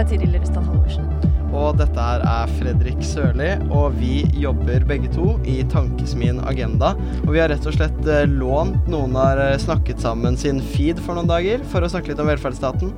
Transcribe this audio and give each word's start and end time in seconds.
er 0.00 0.08
Tiril 0.08 0.36
Rustan 0.40 0.64
Halvorsen. 0.64 1.08
Og 1.50 1.74
dette 1.80 2.00
her 2.00 2.22
er 2.24 2.52
Fredrik 2.60 3.02
Sørli, 3.04 3.50
og 3.74 3.96
vi 3.98 4.22
jobber 4.38 4.84
begge 4.88 5.10
to 5.12 5.34
i 5.50 5.58
Tankesmien 5.68 6.38
Agenda. 6.48 6.94
Og 7.26 7.34
vi 7.34 7.42
har 7.42 7.50
rett 7.52 7.66
og 7.66 7.74
slett 7.74 8.08
eh, 8.08 8.22
lånt 8.30 8.86
Noen 8.90 9.18
har 9.18 9.40
eh, 9.42 9.58
snakket 9.60 10.00
sammen 10.00 10.38
sin 10.40 10.62
feed 10.72 11.02
for 11.02 11.18
noen 11.18 11.28
dager 11.28 11.64
for 11.72 11.84
å 11.84 11.90
snakke 11.90 12.12
litt 12.12 12.22
om 12.22 12.30
velferdsstaten. 12.30 12.94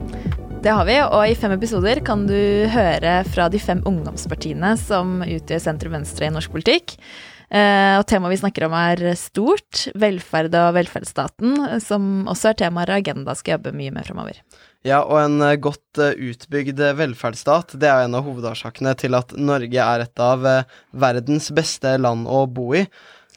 Det 0.62 0.70
har 0.70 0.86
vi, 0.86 1.00
og 1.02 1.24
i 1.26 1.34
fem 1.34 1.56
episoder 1.56 1.98
kan 2.06 2.22
du 2.28 2.38
høre 2.70 3.16
fra 3.26 3.48
de 3.50 3.58
fem 3.58 3.80
ungdomspartiene 3.88 4.76
som 4.78 5.24
utgjør 5.26 5.64
sentrum-venstre 5.64 6.28
i 6.28 6.34
norsk 6.36 6.52
politikk. 6.54 6.94
Eh, 7.50 7.96
og 7.98 8.06
temaet 8.08 8.36
vi 8.36 8.42
snakker 8.44 8.68
om 8.68 8.76
er 8.78 9.08
stort, 9.18 9.88
velferd 9.98 10.54
og 10.60 10.76
velferdsstaten, 10.78 11.80
som 11.82 12.28
også 12.30 12.52
er 12.52 12.60
temaer 12.62 12.94
Agenda 13.00 13.34
skal 13.36 13.56
jobbe 13.56 13.74
mye 13.80 13.96
med 13.96 14.06
framover. 14.06 14.38
Ja, 14.86 15.04
og 15.06 15.20
en 15.20 15.38
eh, 15.46 15.58
godt 15.62 16.00
uh, 16.02 16.10
utbygd 16.10 16.80
eh, 16.82 16.96
velferdsstat, 16.98 17.76
det 17.78 17.86
er 17.86 18.02
en 18.02 18.16
av 18.18 18.26
hovedårsakene 18.26 18.96
til 18.98 19.14
at 19.14 19.34
Norge 19.38 19.78
er 19.78 20.02
et 20.02 20.22
av 20.22 20.42
verdens 20.90 21.52
beste 21.54 21.94
land 22.00 22.26
å 22.26 22.44
bo 22.50 22.72
i. 22.74 22.86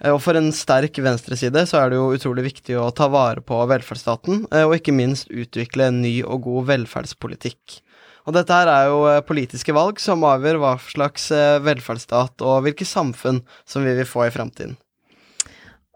Og 0.09 0.17
for 0.19 0.35
en 0.35 0.49
sterk 0.51 0.97
venstreside 0.99 1.61
så 1.69 1.79
er 1.79 1.93
det 1.93 1.99
jo 2.01 2.09
utrolig 2.17 2.43
viktig 2.49 2.75
å 2.75 2.89
ta 2.91 3.07
vare 3.07 3.39
på 3.45 3.61
velferdsstaten, 3.69 4.41
og 4.65 4.73
ikke 4.75 4.91
minst 4.91 5.31
utvikle 5.31 5.87
en 5.87 6.01
ny 6.03 6.17
og 6.25 6.49
god 6.49 6.67
velferdspolitikk. 6.73 7.77
Og 8.27 8.35
dette 8.35 8.57
her 8.57 8.67
er 8.73 8.89
jo 8.91 9.05
politiske 9.23 9.71
valg 9.77 10.01
som 10.03 10.25
avgjør 10.27 10.59
hva 10.59 10.73
slags 10.83 11.29
velferdsstat 11.63 12.43
og 12.43 12.65
hvilket 12.65 12.91
samfunn 12.91 13.45
som 13.63 13.87
vi 13.87 13.95
vil 13.95 14.09
få 14.09 14.27
i 14.27 14.35
framtiden. 14.35 14.75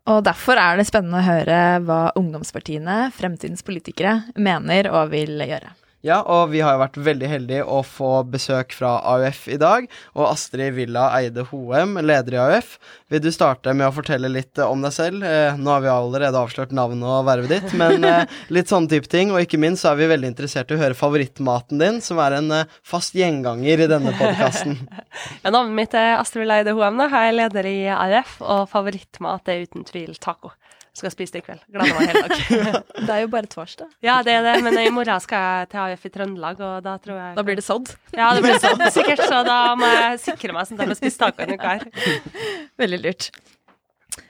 Og 0.09 0.23
derfor 0.25 0.57
er 0.57 0.79
det 0.79 0.87
spennende 0.89 1.19
å 1.21 1.25
høre 1.25 1.57
hva 1.85 1.99
ungdomspartiene, 2.17 3.11
fremtidens 3.13 3.61
politikere, 3.65 4.15
mener 4.41 4.89
og 4.89 5.11
vil 5.13 5.37
gjøre. 5.45 5.75
Ja, 6.05 6.21
og 6.23 6.53
vi 6.53 6.61
har 6.63 6.77
jo 6.77 6.79
vært 6.79 6.97
veldig 7.03 7.27
heldige 7.27 7.63
å 7.67 7.81
få 7.83 8.21
besøk 8.31 8.71
fra 8.71 8.93
AUF 9.17 9.41
i 9.51 9.57
dag. 9.59 9.87
Og 10.15 10.29
Astrid 10.29 10.77
Villa 10.77 11.09
Eide 11.17 11.43
Hoem, 11.49 11.97
leder 11.99 12.37
i 12.37 12.39
AUF. 12.39 12.77
Vil 13.11 13.23
du 13.25 13.27
starte 13.35 13.73
med 13.75 13.89
å 13.89 13.95
fortelle 13.97 14.31
litt 14.31 14.61
om 14.63 14.85
deg 14.85 14.95
selv? 14.95 15.25
Eh, 15.27 15.59
nå 15.59 15.73
har 15.73 15.83
vi 15.83 15.91
allerede 15.91 16.39
avslørt 16.39 16.71
navnet 16.75 17.03
og 17.03 17.27
vervet 17.27 17.51
ditt, 17.51 17.75
men 17.79 18.07
eh, 18.07 18.23
litt 18.55 18.71
sånne 18.71 18.87
type 18.93 19.11
ting. 19.11 19.33
Og 19.35 19.43
ikke 19.43 19.59
minst 19.59 19.83
så 19.83 19.91
er 19.91 19.99
vi 19.99 20.07
veldig 20.13 20.31
interessert 20.31 20.71
i 20.71 20.77
å 20.77 20.79
høre 20.79 20.95
favorittmaten 20.95 21.83
din, 21.83 21.99
som 22.05 22.23
er 22.23 22.37
en 22.39 22.49
eh, 22.61 22.79
fast 22.87 23.19
gjenganger 23.19 23.83
i 23.83 23.91
denne 23.91 24.15
podkasten. 24.15 24.79
ja, 25.43 25.51
navnet 25.51 25.75
mitt 25.81 25.99
er 25.99 26.15
Astrid 26.15 26.45
Villa 26.45 26.61
Eide 26.61 26.77
Hoem. 26.79 27.03
Da. 27.03 27.11
Jeg 27.11 27.33
er 27.33 27.39
leder 27.41 27.67
i 27.67 27.77
AUF, 27.91 28.39
og 28.39 28.65
favorittmat 28.71 29.51
er 29.51 29.67
uten 29.67 29.83
tvil 29.89 30.15
taco 30.15 30.55
skal 30.97 31.13
spise 31.13 31.35
det 31.35 31.41
i 31.43 31.45
kveld. 31.45 31.61
Gleder 31.71 31.95
meg 31.97 32.09
hele 32.11 32.23
dag. 32.25 32.89
det 33.07 33.13
er 33.15 33.21
jo 33.23 33.29
bare 33.31 33.49
torsdag. 33.51 33.91
Ja, 34.05 34.19
det 34.25 34.33
er 34.35 34.45
det, 34.47 34.55
men 34.65 34.77
i 34.81 34.89
morgen 34.93 35.23
skal 35.23 35.45
jeg 35.45 35.69
til 35.71 35.83
AUF 35.83 36.07
i 36.09 36.11
Trøndelag, 36.15 36.63
og 36.65 36.83
da 36.85 36.95
tror 37.03 37.19
jeg 37.21 37.37
Da 37.37 37.45
blir 37.47 37.59
det 37.59 37.65
sådd? 37.65 37.93
Ja, 38.15 38.31
det 38.35 38.43
blir 38.45 38.59
sådd 38.63 38.83
sikkert, 38.95 39.23
så 39.29 39.43
da 39.47 39.59
må 39.79 39.89
jeg 39.93 40.19
sikre 40.25 40.55
meg 40.55 40.67
sånn 40.67 40.79
at 40.79 40.85
jeg 40.85 40.93
får 40.93 41.01
spist 41.01 41.21
taco 41.21 41.45
en 41.45 41.55
uke 41.55 41.75
her. 41.75 41.87
Veldig 42.83 43.01
lurt. 43.05 43.31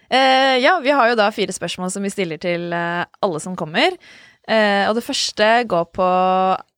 Uh, 0.09 0.55
ja, 0.57 0.79
vi 0.81 0.93
har 0.95 1.11
jo 1.11 1.19
da 1.19 1.29
fire 1.33 1.53
spørsmål 1.53 1.91
som 1.93 2.05
vi 2.05 2.13
stiller 2.13 2.41
til 2.41 2.71
uh, 2.73 3.05
alle 3.25 3.41
som 3.43 3.57
kommer. 3.57 3.97
Uh, 4.49 4.89
og 4.89 4.95
det 4.97 5.05
første 5.05 5.49
går 5.69 5.89
på 5.93 6.09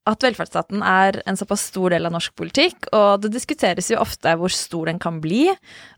at 0.10 0.24
velferdsstaten 0.26 0.82
er 0.82 1.20
en 1.30 1.38
såpass 1.38 1.68
stor 1.70 1.94
del 1.94 2.08
av 2.08 2.14
norsk 2.16 2.34
politikk, 2.40 2.88
og 2.96 3.22
det 3.22 3.30
diskuteres 3.36 3.92
jo 3.92 4.00
ofte 4.02 4.34
hvor 4.40 4.54
stor 4.54 4.90
den 4.90 5.02
kan 5.02 5.20
bli, 5.22 5.44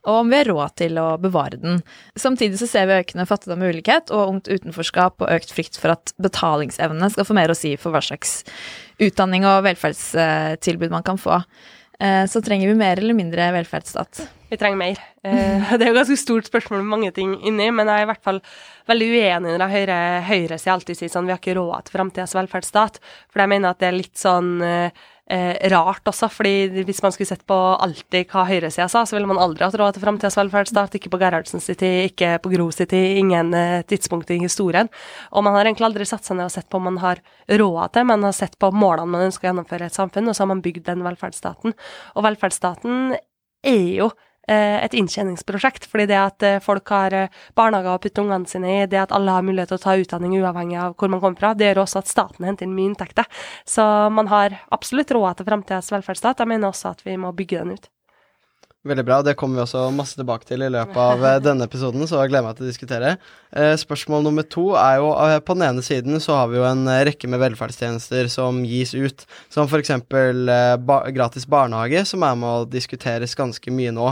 og 0.03 0.17
om 0.17 0.33
vi 0.33 0.41
har 0.41 0.49
råd 0.51 0.75
til 0.81 0.99
å 0.99 1.05
bevare 1.23 1.59
den. 1.61 1.79
Samtidig 2.19 2.59
så 2.59 2.67
ser 2.67 2.89
vi 2.89 2.97
økende 2.99 3.27
fattigdom 3.29 3.63
og 3.63 3.71
ulikhet, 3.71 4.11
og 4.11 4.33
ungt 4.33 4.51
utenforskap 4.51 5.23
og 5.23 5.31
økt 5.31 5.55
frykt 5.55 5.79
for 5.79 5.95
at 5.95 6.11
betalingsevnene 6.23 7.13
skal 7.13 7.29
få 7.29 7.37
mer 7.37 7.53
å 7.53 7.57
si 7.57 7.77
for 7.79 7.95
hva 7.95 8.03
slags 8.03 8.41
utdanning 9.03 9.47
og 9.47 9.63
velferdstilbud 9.69 10.91
man 10.93 11.07
kan 11.07 11.21
få. 11.21 11.39
Eh, 12.03 12.25
så 12.27 12.41
trenger 12.43 12.67
vi 12.67 12.75
mer 12.75 12.99
eller 12.99 13.15
mindre 13.15 13.47
velferdsstat? 13.55 14.25
Vi 14.49 14.57
trenger 14.59 14.77
mer. 14.77 14.99
Eh, 15.23 15.73
det 15.77 15.85
er 15.85 15.93
jo 15.93 15.99
ganske 16.01 16.19
stort 16.19 16.49
spørsmål 16.49 16.81
med 16.81 16.91
mange 16.91 17.11
ting 17.15 17.37
inni, 17.39 17.69
men 17.71 17.87
jeg 17.87 18.03
er 18.03 18.07
i 18.07 18.11
hvert 18.11 18.25
fall 18.25 18.41
veldig 18.91 19.07
uenig 19.13 19.55
når 19.61 19.71
Høyre, 19.71 19.99
Høyre 20.27 20.59
sier 20.59 20.75
alltid 20.75 20.99
sier 20.99 21.13
sånn 21.13 21.29
vi 21.29 21.35
har 21.35 21.39
ikke 21.39 21.55
råd 21.55 21.87
til 21.87 21.95
framtidas 21.95 22.35
velferdsstat. 22.35 22.99
For 23.31 23.43
jeg 23.43 23.53
mener 23.53 23.71
at 23.71 23.79
det 23.79 23.89
er 23.89 23.99
litt 24.01 24.19
sånn 24.19 24.57
eh, 25.31 25.69
rart 25.71 26.07
også, 26.09 26.27
fordi 26.31 26.83
hvis 26.83 27.01
man 27.03 27.13
skulle 27.13 27.29
sett 27.29 27.45
på 27.47 27.55
alltid 27.55 28.31
hva 28.31 28.45
høyresida 28.47 28.87
sa, 28.91 29.03
så 29.07 29.15
ville 29.15 29.29
man 29.29 29.41
aldri 29.41 29.65
hatt 29.65 29.77
råd 29.79 29.95
til 29.95 30.03
framtidas 30.03 30.37
velferdsstat. 30.39 30.97
Ikke 30.99 31.11
på 31.13 31.19
Gerhardsens 31.21 31.69
tid, 31.69 32.09
ikke 32.09 32.35
på 32.43 32.53
Gro 32.55 32.69
sin 32.75 32.89
tid, 32.91 33.19
ingen 33.21 33.53
eh, 33.57 33.85
tidspunkt 33.87 34.33
i 34.33 34.41
historien. 34.43 34.91
Og 35.31 35.45
man 35.45 35.57
har 35.57 35.69
egentlig 35.69 35.87
aldri 35.89 36.07
satt 36.09 36.27
seg 36.27 36.39
ned 36.39 36.49
og 36.49 36.55
sett 36.55 36.69
på 36.69 36.81
om 36.81 36.89
man 36.91 37.01
har 37.03 37.23
råd 37.51 37.95
til, 37.95 38.09
man 38.09 38.27
har 38.27 38.35
sett 38.35 38.59
på 38.59 38.71
målene 38.75 39.11
man 39.13 39.27
ønsker 39.29 39.47
å 39.47 39.51
gjennomføre 39.51 39.87
i 39.87 39.91
et 39.91 39.97
samfunn, 39.97 40.29
og 40.29 40.35
så 40.35 40.45
har 40.45 40.53
man 40.53 40.63
bygd 40.65 40.87
den 40.89 41.03
velferdsstaten. 41.05 41.75
Og 42.17 42.27
velferdsstaten 42.27 43.17
er 43.63 43.89
jo 43.97 44.11
et 44.85 44.95
inntjeningsprosjekt. 44.97 45.87
Fordi 45.91 46.07
det 46.09 46.19
at 46.19 46.45
eh, 46.47 46.59
folk 46.63 46.89
har 46.93 47.15
eh, 47.15 47.41
barnehager 47.57 47.95
å 47.95 48.01
putte 48.03 48.23
ungene 48.23 48.49
sine 48.49 48.75
i, 48.75 48.89
det 48.89 49.01
at 49.05 49.15
alle 49.15 49.37
har 49.37 49.45
mulighet 49.45 49.73
til 49.73 49.79
å 49.79 49.85
ta 49.85 49.95
utdanning 49.99 50.35
uavhengig 50.41 50.79
av 50.79 50.97
hvor 50.99 51.11
man 51.13 51.23
kommer 51.23 51.39
fra, 51.39 51.53
det 51.57 51.71
gjør 51.71 51.83
også 51.85 52.03
at 52.03 52.11
staten 52.11 52.47
henter 52.47 52.67
inn 52.67 52.75
mye 52.75 52.91
inntekter. 52.91 53.29
Så 53.65 53.85
man 54.13 54.31
har 54.33 54.59
absolutt 54.75 55.13
råd 55.15 55.39
til 55.39 55.49
framtidas 55.49 55.91
velferdsstat. 55.93 56.43
Jeg 56.43 56.53
mener 56.55 56.73
også 56.73 56.93
at 56.93 57.05
vi 57.07 57.17
må 57.19 57.33
bygge 57.35 57.63
den 57.63 57.77
ut. 57.77 57.92
Veldig 58.83 59.03
bra. 59.07 59.21
Det 59.23 59.37
kommer 59.39 59.61
vi 59.61 59.63
også 59.63 59.85
masse 59.95 60.17
tilbake 60.19 60.43
til 60.43 60.65
i 60.65 60.67
løpet 60.67 60.97
av 60.99 61.21
denne 61.39 61.63
episoden, 61.69 62.03
så 62.03 62.19
jeg 62.19 62.33
gleder 62.33 62.43
meg 62.49 62.57
til 62.57 62.65
å 62.65 62.71
diskutere. 62.71 63.13
Spørsmål 63.79 64.25
nummer 64.25 64.43
to 64.43 64.73
er 64.75 64.97
jo 64.99 65.13
På 65.47 65.55
den 65.55 65.63
ene 65.69 65.83
siden 65.85 66.19
så 66.19 66.35
har 66.41 66.49
vi 66.51 66.59
jo 66.59 66.65
en 66.67 66.83
rekke 67.07 67.29
med 67.31 67.39
velferdstjenester 67.45 68.27
som 68.33 68.59
gis 68.67 68.91
ut, 68.91 69.23
som 69.53 69.71
f.eks. 69.71 69.93
gratis 71.15 71.47
barnehage, 71.47 72.03
som 72.09 72.27
er 72.27 72.35
med 72.35 72.49
å 72.49 72.67
diskuteres 72.67 73.39
ganske 73.39 73.71
mye 73.71 73.95
nå. 73.95 74.11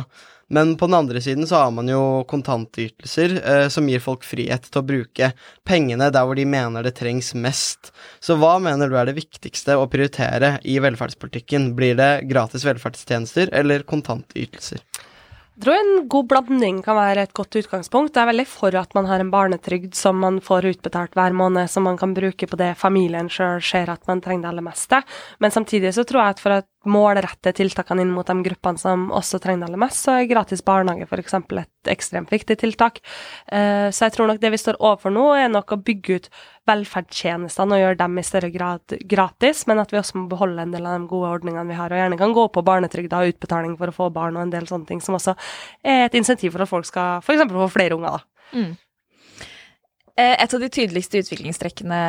Men 0.52 0.74
på 0.78 0.90
den 0.90 0.98
andre 0.98 1.22
siden 1.24 1.48
så 1.48 1.62
har 1.64 1.72
man 1.72 1.88
jo 1.88 2.24
kontantytelser 2.28 3.38
eh, 3.40 3.68
som 3.72 3.88
gir 3.88 4.04
folk 4.04 4.26
frihet 4.28 4.68
til 4.68 4.82
å 4.82 4.88
bruke 4.88 5.32
pengene 5.68 6.10
der 6.12 6.28
hvor 6.28 6.36
de 6.36 6.44
mener 6.48 6.84
det 6.84 6.98
trengs 7.00 7.32
mest. 7.40 7.94
Så 8.20 8.36
hva 8.42 8.58
mener 8.60 8.92
du 8.92 8.98
er 9.00 9.08
det 9.08 9.16
viktigste 9.16 9.78
å 9.80 9.88
prioritere 9.92 10.58
i 10.68 10.76
velferdspolitikken? 10.84 11.72
Blir 11.78 11.96
det 12.00 12.12
gratis 12.28 12.68
velferdstjenester 12.68 13.54
eller 13.62 13.88
kontantytelser? 13.88 14.84
Jeg 15.62 15.66
tror 15.66 15.78
en 15.78 16.08
god 16.10 16.28
blanding 16.32 16.78
kan 16.82 16.98
være 16.98 17.26
et 17.28 17.34
godt 17.38 17.56
utgangspunkt. 17.60 18.16
Jeg 18.16 18.24
er 18.24 18.32
veldig 18.32 18.48
for 18.50 18.76
at 18.80 18.96
man 18.98 19.06
har 19.06 19.22
en 19.22 19.30
barnetrygd 19.30 19.94
som 19.94 20.18
man 20.18 20.40
får 20.42 20.72
utbetalt 20.72 21.14
hver 21.14 21.36
måned, 21.38 21.70
som 21.70 21.86
man 21.86 22.00
kan 22.02 22.16
bruke 22.18 22.48
på 22.50 22.58
det 22.58 22.72
familien 22.82 23.30
sjøl 23.30 23.62
ser 23.62 23.92
at 23.94 24.04
man 24.10 24.24
trenger 24.26 24.48
det 24.48 24.52
aller 24.56 24.66
meste. 24.66 25.04
Men 25.44 25.54
samtidig 25.54 25.94
så 25.94 26.08
tror 26.08 26.24
jeg 26.24 26.36
at 26.36 26.42
for 26.42 26.56
at 26.56 26.71
målrette 26.90 27.52
tiltakene 27.54 28.02
inn 28.02 28.14
mot 28.14 28.26
de 28.26 28.36
gruppene 28.46 28.80
som 28.82 29.10
også 29.14 29.38
trenger 29.42 29.66
det 29.66 29.70
aller 29.70 29.82
mest, 29.84 30.02
så 30.02 30.16
er 30.18 30.30
gratis 30.30 30.64
barnehage 30.66 31.06
f.eks. 31.06 31.36
et 31.38 31.92
ekstremt 31.94 32.32
viktig 32.34 32.58
tiltak. 32.64 33.02
Eh, 33.52 33.90
så 33.94 34.08
jeg 34.08 34.16
tror 34.16 34.32
nok 34.32 34.42
det 34.42 34.50
vi 34.54 34.62
står 34.62 34.80
overfor 34.80 35.14
nå, 35.14 35.28
er 35.38 35.52
nok 35.54 35.76
å 35.76 35.80
bygge 35.82 36.18
ut 36.18 36.30
velferdstjenestene 36.70 37.78
og 37.78 37.84
gjøre 37.84 38.00
dem 38.02 38.18
i 38.18 38.26
større 38.26 38.52
grad 38.54 38.98
gratis, 39.14 39.66
men 39.70 39.82
at 39.82 39.94
vi 39.94 40.02
også 40.02 40.24
må 40.24 40.28
beholde 40.32 40.66
en 40.66 40.74
del 40.74 40.88
av 40.90 40.98
de 40.98 41.10
gode 41.12 41.34
ordningene 41.38 41.70
vi 41.70 41.78
har, 41.78 41.94
og 41.94 42.02
gjerne 42.02 42.22
kan 42.22 42.38
gå 42.38 42.48
på 42.56 42.66
barnetrygda 42.66 43.22
og 43.22 43.36
utbetaling 43.36 43.78
for 43.78 43.92
å 43.92 43.98
få 43.98 44.12
barn 44.14 44.40
og 44.40 44.48
en 44.48 44.54
del 44.54 44.70
sånne 44.70 44.90
ting, 44.90 45.04
som 45.06 45.18
også 45.20 45.38
er 45.86 46.08
et 46.08 46.18
insentiv 46.18 46.56
for 46.56 46.66
at 46.66 46.72
folk 46.72 46.90
skal 46.90 47.22
f.eks. 47.22 47.46
få 47.52 47.74
flere 47.74 47.98
unger, 47.98 48.18
da. 48.18 48.48
Mm. 48.58 48.72
Eh, 50.16 50.44
et 50.44 50.54
av 50.54 50.60
de 50.60 50.70
tydeligste 50.70 51.22
utviklingstrekkene 51.24 52.00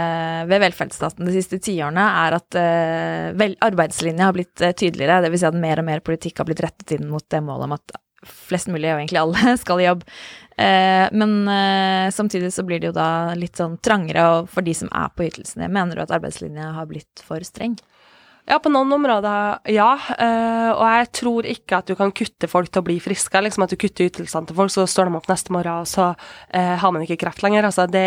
ved 0.50 0.62
velferdsstaten 0.64 1.26
de 1.28 1.34
siste 1.36 1.60
tiårene 1.62 2.02
er 2.24 2.36
at 2.38 2.58
uh, 2.58 3.44
arbeidslinja 3.62 4.26
har 4.26 4.36
blitt 4.36 4.64
uh, 4.64 4.72
tydeligere, 4.74 5.20
dvs. 5.22 5.42
Si 5.44 5.48
at 5.48 5.58
mer 5.58 5.82
og 5.82 5.86
mer 5.86 6.02
politikk 6.04 6.42
har 6.42 6.48
blitt 6.48 6.64
rettet 6.64 6.96
inn 6.96 7.06
mot 7.10 7.24
det 7.30 7.42
målet 7.46 7.68
om 7.68 7.76
at 7.78 7.94
flest 8.26 8.70
mulig, 8.70 8.90
og 8.90 9.00
egentlig 9.02 9.22
alle, 9.22 9.54
skal 9.62 9.82
i 9.82 9.88
jobb. 9.88 10.06
Men 10.62 11.30
samtidig 12.14 12.52
så 12.54 12.62
blir 12.62 12.78
det 12.78 12.90
jo 12.90 12.94
da 12.94 13.32
litt 13.34 13.58
sånn 13.58 13.78
trangere 13.82 14.44
for 14.52 14.62
de 14.62 14.74
som 14.76 14.90
er 14.94 15.08
på 15.16 15.24
ytelsene. 15.26 15.66
Mener 15.72 15.96
du 15.96 16.02
at 16.04 16.12
arbeidslinja 16.14 16.68
har 16.76 16.86
blitt 16.86 17.24
for 17.26 17.42
streng? 17.42 17.74
Ja, 18.42 18.56
på 18.58 18.72
noen 18.74 18.90
områder, 18.90 19.60
ja. 19.70 19.92
Uh, 20.18 20.70
og 20.74 20.82
jeg 20.82 21.08
tror 21.14 21.46
ikke 21.46 21.78
at 21.78 21.86
du 21.86 21.94
kan 21.94 22.10
kutte 22.10 22.48
folk 22.50 22.72
til 22.72 22.82
å 22.82 22.86
bli 22.88 22.96
friske. 23.00 23.38
liksom 23.38 23.62
At 23.62 23.70
du 23.70 23.78
kutter 23.78 24.08
ytelsene 24.10 24.48
til 24.48 24.58
folk, 24.58 24.72
så 24.74 24.82
står 24.90 25.08
de 25.08 25.18
opp 25.20 25.28
neste 25.30 25.54
morgen, 25.54 25.84
og 25.84 25.90
så 25.90 26.08
uh, 26.10 26.74
har 26.82 26.90
man 26.90 27.04
ikke 27.06 27.20
kreft 27.22 27.44
lenger. 27.46 27.68
Altså, 27.70 27.86
det, 27.86 28.02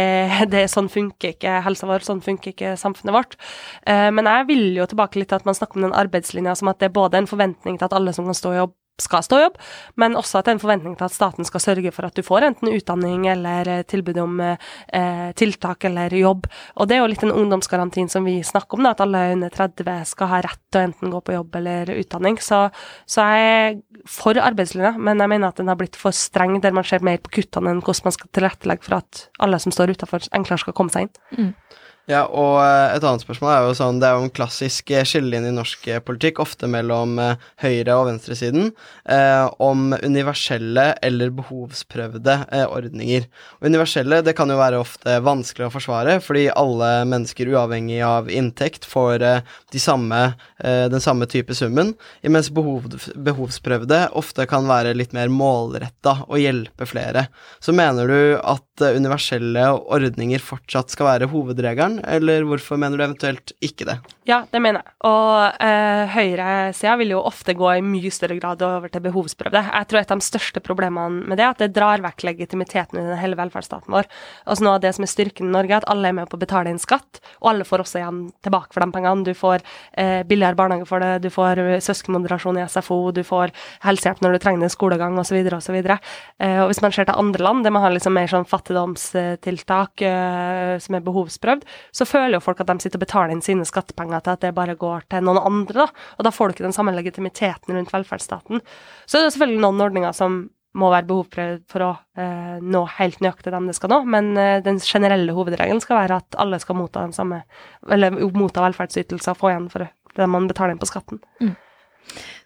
det, 0.52 0.66
sånn 0.72 0.92
funker 0.92 1.38
ikke 1.38 1.62
helsa 1.64 1.88
vår, 1.88 2.04
sånn 2.04 2.24
funker 2.26 2.52
ikke 2.52 2.76
samfunnet 2.82 3.16
vårt. 3.16 3.40
Uh, 3.88 4.12
men 4.12 4.28
jeg 4.28 4.50
vil 4.52 4.66
jo 4.82 4.90
tilbake 4.92 5.22
litt 5.22 5.32
til 5.32 5.40
at 5.40 5.48
man 5.48 5.56
snakker 5.56 5.80
om 5.80 5.88
den 5.88 6.00
arbeidslinja 6.04 6.58
som 6.60 6.74
at 6.74 6.84
det 6.84 6.92
er 6.92 6.98
både 7.00 7.24
en 7.24 7.32
forventning 7.32 7.80
til 7.80 7.88
at 7.88 7.96
alle 7.96 8.12
som 8.16 8.28
kan 8.28 8.36
stå 8.36 8.58
i 8.58 8.60
jobb, 8.60 8.76
skal 9.02 9.24
stå 9.26 9.40
jobb, 9.42 9.58
men 10.00 10.16
også 10.16 10.40
at 10.40 10.48
det 10.48 10.54
er 10.54 10.58
en 10.58 10.64
forventning 10.64 10.96
til 10.96 11.08
at 11.08 11.16
staten 11.16 11.48
skal 11.48 11.64
sørge 11.64 11.92
for 11.96 12.08
at 12.08 12.16
du 12.16 12.24
får 12.24 12.48
enten 12.48 12.72
utdanning 12.72 13.26
eller 13.32 13.68
eh, 13.72 13.84
tilbud 13.88 14.20
om 14.22 14.40
eh, 14.42 15.32
tiltak 15.36 15.88
eller 15.90 16.16
jobb. 16.16 16.48
Og 16.80 16.88
det 16.88 16.98
er 16.98 17.04
jo 17.04 17.10
litt 17.12 17.26
den 17.26 17.36
ungdomsgarantien 17.36 18.12
som 18.12 18.28
vi 18.28 18.38
snakker 18.46 18.80
om, 18.80 18.88
da, 18.88 18.96
at 18.96 19.04
alle 19.04 19.24
under 19.36 19.52
30 19.52 20.06
skal 20.12 20.32
ha 20.32 20.42
rett 20.46 20.62
til 20.72 20.82
å 20.82 20.88
enten 20.90 21.14
gå 21.14 21.24
på 21.26 21.36
jobb 21.36 21.60
eller 21.60 21.92
utdanning. 21.98 22.40
Så, 22.44 22.62
så 23.10 23.28
jeg 23.36 23.50
er 23.56 23.80
for 24.10 24.40
arbeidslinja, 24.40 24.96
men 24.96 25.24
jeg 25.24 25.34
mener 25.34 25.52
at 25.52 25.60
den 25.60 25.72
har 25.72 25.80
blitt 25.80 26.00
for 26.00 26.16
streng, 26.16 26.60
der 26.64 26.76
man 26.76 26.88
ser 26.88 27.04
mer 27.06 27.20
på 27.24 27.34
kuttene 27.42 27.74
enn 27.74 27.84
hvordan 27.84 28.08
man 28.10 28.16
skal 28.16 28.32
tilrettelegge 28.36 28.88
for 28.88 29.00
at 29.02 29.26
alle 29.44 29.60
som 29.60 29.76
står 29.76 29.96
utafor, 29.96 30.30
enklere 30.36 30.64
skal 30.64 30.78
komme 30.78 30.94
seg 30.94 31.10
inn. 31.10 31.18
Mm. 31.36 31.82
Ja, 32.06 32.20
og 32.30 32.60
eh, 32.62 32.92
et 32.94 33.02
annet 33.02 33.24
spørsmål 33.24 33.50
er 33.50 33.64
jo 33.66 33.78
sånn 33.80 33.98
Det 33.98 34.06
er 34.06 34.20
jo 34.20 34.26
en 34.28 34.34
klassisk 34.34 34.92
eh, 34.94 35.06
skillelinje 35.10 35.50
i 35.50 35.56
norsk 35.56 35.88
eh, 35.90 36.02
politikk, 36.06 36.38
ofte 36.44 36.68
mellom 36.70 37.18
høyre- 37.64 37.96
og 37.98 38.06
venstresiden, 38.12 38.68
eh, 39.10 39.46
om 39.58 39.90
universelle 40.04 40.92
eller 41.06 41.34
behovsprøvde 41.34 42.36
eh, 42.54 42.66
ordninger. 42.70 43.26
Og 43.58 43.70
universelle 43.72 44.20
det 44.26 44.36
kan 44.38 44.54
jo 44.54 44.60
være 44.60 44.84
ofte 44.84 45.18
vanskelig 45.26 45.66
å 45.66 45.72
forsvare, 45.74 46.20
fordi 46.22 46.44
alle 46.54 46.92
mennesker, 47.10 47.50
uavhengig 47.56 47.98
av 48.06 48.30
inntekt, 48.30 48.86
får 48.86 49.26
eh, 49.26 49.58
de 49.74 49.82
samme, 49.82 50.22
den 50.62 51.02
samme 51.04 51.26
type 51.30 51.54
summen, 51.58 51.92
mens 52.32 52.48
behov, 52.54 52.86
behovsprøvde 53.26 53.98
ofte 54.18 54.46
kan 54.50 54.70
være 54.70 54.94
litt 54.96 55.12
mer 55.16 55.32
målretta 55.34 56.20
og 56.30 56.40
hjelpe 56.40 56.88
flere. 56.88 57.26
Så 57.60 57.74
mener 57.76 58.08
du 58.10 58.20
at 58.40 58.86
universelle 58.96 59.68
ordninger 59.74 60.42
fortsatt 60.44 60.94
skal 60.94 61.10
være 61.10 61.30
hovedregelen? 61.34 61.95
Eller 62.04 62.46
hvorfor 62.50 62.80
mener 62.82 63.00
du 63.00 63.06
eventuelt 63.06 63.54
ikke 63.64 63.88
det? 63.88 63.98
Ja, 64.26 64.42
det 64.50 64.60
mener 64.62 64.82
jeg. 64.82 64.94
Og 65.08 65.62
eh, 65.62 66.14
høyresida 66.16 66.96
vil 67.00 67.14
jo 67.14 67.22
ofte 67.26 67.54
gå 67.58 67.70
i 67.76 67.84
mye 67.86 68.12
større 68.14 68.38
grad 68.40 68.64
over 68.66 68.92
til 68.92 69.04
behovsprøvde. 69.06 69.62
Jeg 69.68 69.90
tror 69.90 70.02
et 70.02 70.14
av 70.16 70.22
de 70.22 70.26
største 70.26 70.64
problemene 70.66 71.26
med 71.30 71.40
det 71.40 71.46
er 71.46 71.54
at 71.54 71.62
det 71.62 71.74
drar 71.76 72.02
vekk 72.04 72.26
legitimiteten 72.32 73.02
i 73.02 73.20
hele 73.22 73.38
velferdsstaten 73.40 73.94
vår. 73.94 74.10
Altså 74.46 74.66
Noe 74.66 74.80
av 74.80 74.84
det 74.86 74.96
som 74.98 75.06
er 75.06 75.12
styrken 75.12 75.52
i 75.52 75.54
Norge, 75.54 75.76
er 75.76 75.84
at 75.84 75.90
alle 75.94 76.10
er 76.10 76.18
med 76.18 76.32
på 76.32 76.40
å 76.40 76.42
betale 76.42 76.74
inn 76.74 76.82
skatt, 76.82 77.22
og 77.44 77.52
alle 77.52 77.68
får 77.68 77.86
også 77.86 78.02
igjen 78.02 78.24
tilbake 78.46 78.74
for 78.74 78.82
de 78.82 78.96
pengene. 78.96 79.26
Du 79.28 79.34
får 79.38 79.62
eh, 79.94 80.24
billigere 80.28 80.58
barnehage 80.58 80.90
for 80.90 81.04
det, 81.04 81.22
du 81.26 81.30
får 81.34 81.62
søskenmoderasjon 81.86 82.60
i 82.60 82.66
SFO, 82.72 83.00
du 83.14 83.22
får 83.26 83.54
helsehjelp 83.86 84.24
når 84.26 84.36
du 84.36 84.42
trenger 84.42 84.66
det, 84.66 84.72
skolegang 84.74 85.20
osv. 85.22 85.38
osv. 85.54 85.78
Eh, 85.78 86.60
og 86.64 86.72
hvis 86.72 86.82
man 86.82 86.96
ser 86.96 87.08
til 87.10 87.22
andre 87.22 87.46
land, 87.46 87.66
der 87.66 87.74
man 87.76 87.86
har 87.86 87.94
liksom 87.94 88.16
mer 88.18 88.32
sånn 88.32 88.48
fattigdomstiltak 88.50 90.06
eh, 90.06 90.76
som 90.82 90.98
er 90.98 91.06
behovsprøvd, 91.06 91.66
så 91.92 92.08
føler 92.08 92.38
jo 92.38 92.44
folk 92.46 92.62
at 92.64 92.72
de 92.72 92.78
sitter 92.84 93.00
og 93.00 93.06
betaler 93.06 93.36
inn 93.36 93.44
sine 93.46 93.68
skattepenger 93.68 94.24
til 94.26 94.36
at 94.36 94.44
det 94.46 94.56
bare 94.58 94.78
går 94.80 95.08
til 95.12 95.26
noen 95.26 95.42
andre, 95.42 95.86
da. 95.86 96.06
Og 96.18 96.28
da 96.28 96.34
får 96.34 96.48
du 96.48 96.56
ikke 96.56 96.68
den 96.68 96.76
samme 96.76 96.96
legitimiteten 96.96 97.76
rundt 97.76 97.94
velferdsstaten. 97.94 98.64
Så 99.06 99.20
det 99.20 99.28
er 99.28 99.36
selvfølgelig 99.36 99.64
noen 99.66 99.86
ordninger 99.88 100.16
som 100.16 100.46
må 100.76 100.90
være 100.92 101.08
behovsprøvd 101.10 101.62
for 101.72 101.86
å 101.86 101.92
eh, 102.20 102.58
nå 102.64 102.82
helt 102.98 103.22
nøyaktig 103.24 103.54
dem 103.54 103.70
det 103.70 103.78
skal 103.78 103.94
nå, 103.94 104.02
men 104.12 104.34
eh, 104.40 104.58
den 104.66 104.82
generelle 104.84 105.36
hovedregelen 105.36 105.80
skal 105.84 106.02
være 106.02 106.20
at 106.20 106.40
alle 106.42 106.60
skal 106.60 106.78
motta 106.80 107.06
den 107.06 107.16
samme, 107.16 107.44
eller 107.88 108.18
motta 108.36 108.66
velferdsytelser 108.66 109.36
og 109.36 109.40
få 109.40 109.54
igjen 109.54 109.70
for 109.72 109.88
det 110.16 110.28
man 110.32 110.50
betaler 110.52 110.76
inn 110.76 110.82
på 110.82 110.90
skatten. 110.90 111.22
Mm. 111.44 111.56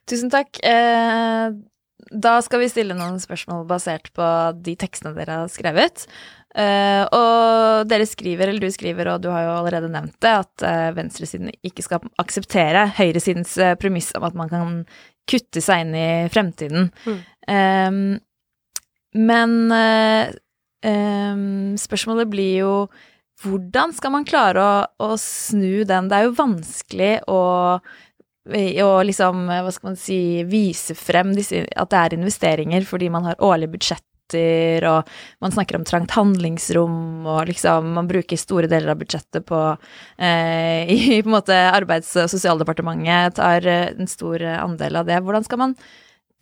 Tusen 0.10 0.32
takk. 0.34 0.62
Eh, 0.66 1.58
da 2.10 2.40
skal 2.42 2.64
vi 2.64 2.70
stille 2.72 2.98
noen 2.98 3.20
spørsmål 3.22 3.66
basert 3.70 4.10
på 4.16 4.26
de 4.66 4.74
tekstene 4.80 5.14
dere 5.18 5.44
har 5.44 5.52
skrevet. 5.52 6.06
Uh, 6.50 7.06
og 7.14 7.90
dere 7.92 8.08
skriver, 8.10 8.50
eller 8.50 8.64
du 8.64 8.74
skriver, 8.74 9.12
og 9.12 9.22
du 9.22 9.30
har 9.30 9.44
jo 9.46 9.52
allerede 9.60 9.92
nevnt 9.94 10.16
det, 10.24 10.32
at 10.42 10.64
uh, 10.66 10.96
venstresiden 10.98 11.52
ikke 11.62 11.86
skal 11.86 12.08
akseptere 12.22 12.88
høyresidens 12.98 13.54
uh, 13.62 13.76
premiss 13.78 14.10
om 14.18 14.26
at 14.26 14.38
man 14.38 14.50
kan 14.50 14.80
kutte 15.30 15.62
seg 15.62 15.86
inn 15.86 15.94
i 15.94 16.10
fremtiden. 16.34 16.90
Mm. 17.06 17.22
Um, 17.54 18.02
men 19.30 19.54
um, 20.86 21.78
spørsmålet 21.82 22.30
blir 22.30 22.52
jo 22.64 22.74
hvordan 23.44 23.94
skal 23.96 24.14
man 24.14 24.28
klare 24.28 24.62
å, 24.62 24.74
å 25.06 25.16
snu 25.22 25.86
den? 25.88 26.10
Det 26.10 26.18
er 26.18 26.28
jo 26.28 26.38
vanskelig 26.38 27.16
å 27.30 27.42
og 28.50 29.04
liksom, 29.06 29.44
hva 29.46 29.70
skal 29.70 29.92
man 29.92 29.98
si, 30.00 30.20
vise 30.50 30.96
frem 30.98 31.36
disse, 31.38 31.68
at 31.70 31.92
det 31.92 32.00
er 32.00 32.16
investeringer 32.16 32.88
fordi 32.88 33.10
man 33.14 33.28
har 33.28 33.44
årlige 33.46 33.76
budsjett 33.76 34.09
budsjetter, 34.30 34.88
og 34.88 35.10
man 35.42 35.52
snakker 35.52 35.78
om 35.78 35.86
trangt 35.86 36.12
handlingsrom, 36.12 37.26
og 37.26 37.48
liksom 37.48 37.94
man 37.94 38.08
bruker 38.08 38.38
store 38.38 38.68
deler 38.68 38.92
av 38.92 39.00
budsjettet 39.00 39.46
på 39.46 39.78
eh, 40.18 40.90
i 40.90 41.22
på 41.22 41.30
en 41.30 41.36
måte 41.36 41.54
Arbeids- 41.54 42.16
og 42.18 42.30
sosialdepartementet 42.30 43.36
tar 43.36 43.66
eh, 43.66 43.94
en 43.98 44.08
stor 44.08 44.42
andel 44.42 44.96
av 44.96 45.06
det. 45.06 45.20
Hvordan 45.22 45.44
skal 45.44 45.60
man 45.60 45.76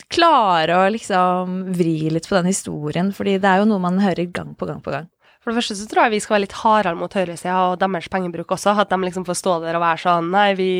klare 0.10 0.78
å 0.78 0.90
liksom 0.94 1.74
vri 1.76 2.10
litt 2.10 2.28
på 2.28 2.36
den 2.38 2.48
historien, 2.48 3.12
fordi 3.12 3.38
det 3.40 3.50
er 3.50 3.62
jo 3.62 3.70
noe 3.70 3.82
man 3.82 4.00
hører 4.00 4.30
gang 4.30 4.56
på 4.56 4.68
gang 4.68 4.82
på 4.82 4.92
gang. 4.94 5.08
For 5.48 5.56
det 5.56 5.62
første 5.62 5.76
så 5.80 5.86
tror 5.88 6.02
jeg 6.04 6.12
vi 6.12 6.20
skal 6.20 6.34
være 6.34 6.44
litt 6.44 6.54
hardere 6.60 6.98
mot 7.00 7.14
høyresida 7.16 7.54
og 7.70 7.78
deres 7.80 8.10
pengebruk 8.12 8.50
også. 8.52 8.74
At 8.84 8.90
de 8.92 8.98
liksom 9.00 9.24
får 9.24 9.38
stå 9.40 9.52
der 9.64 9.78
og 9.78 9.84
være 9.86 10.02
sånn 10.02 10.26
Nei, 10.34 10.50
vi 10.60 10.72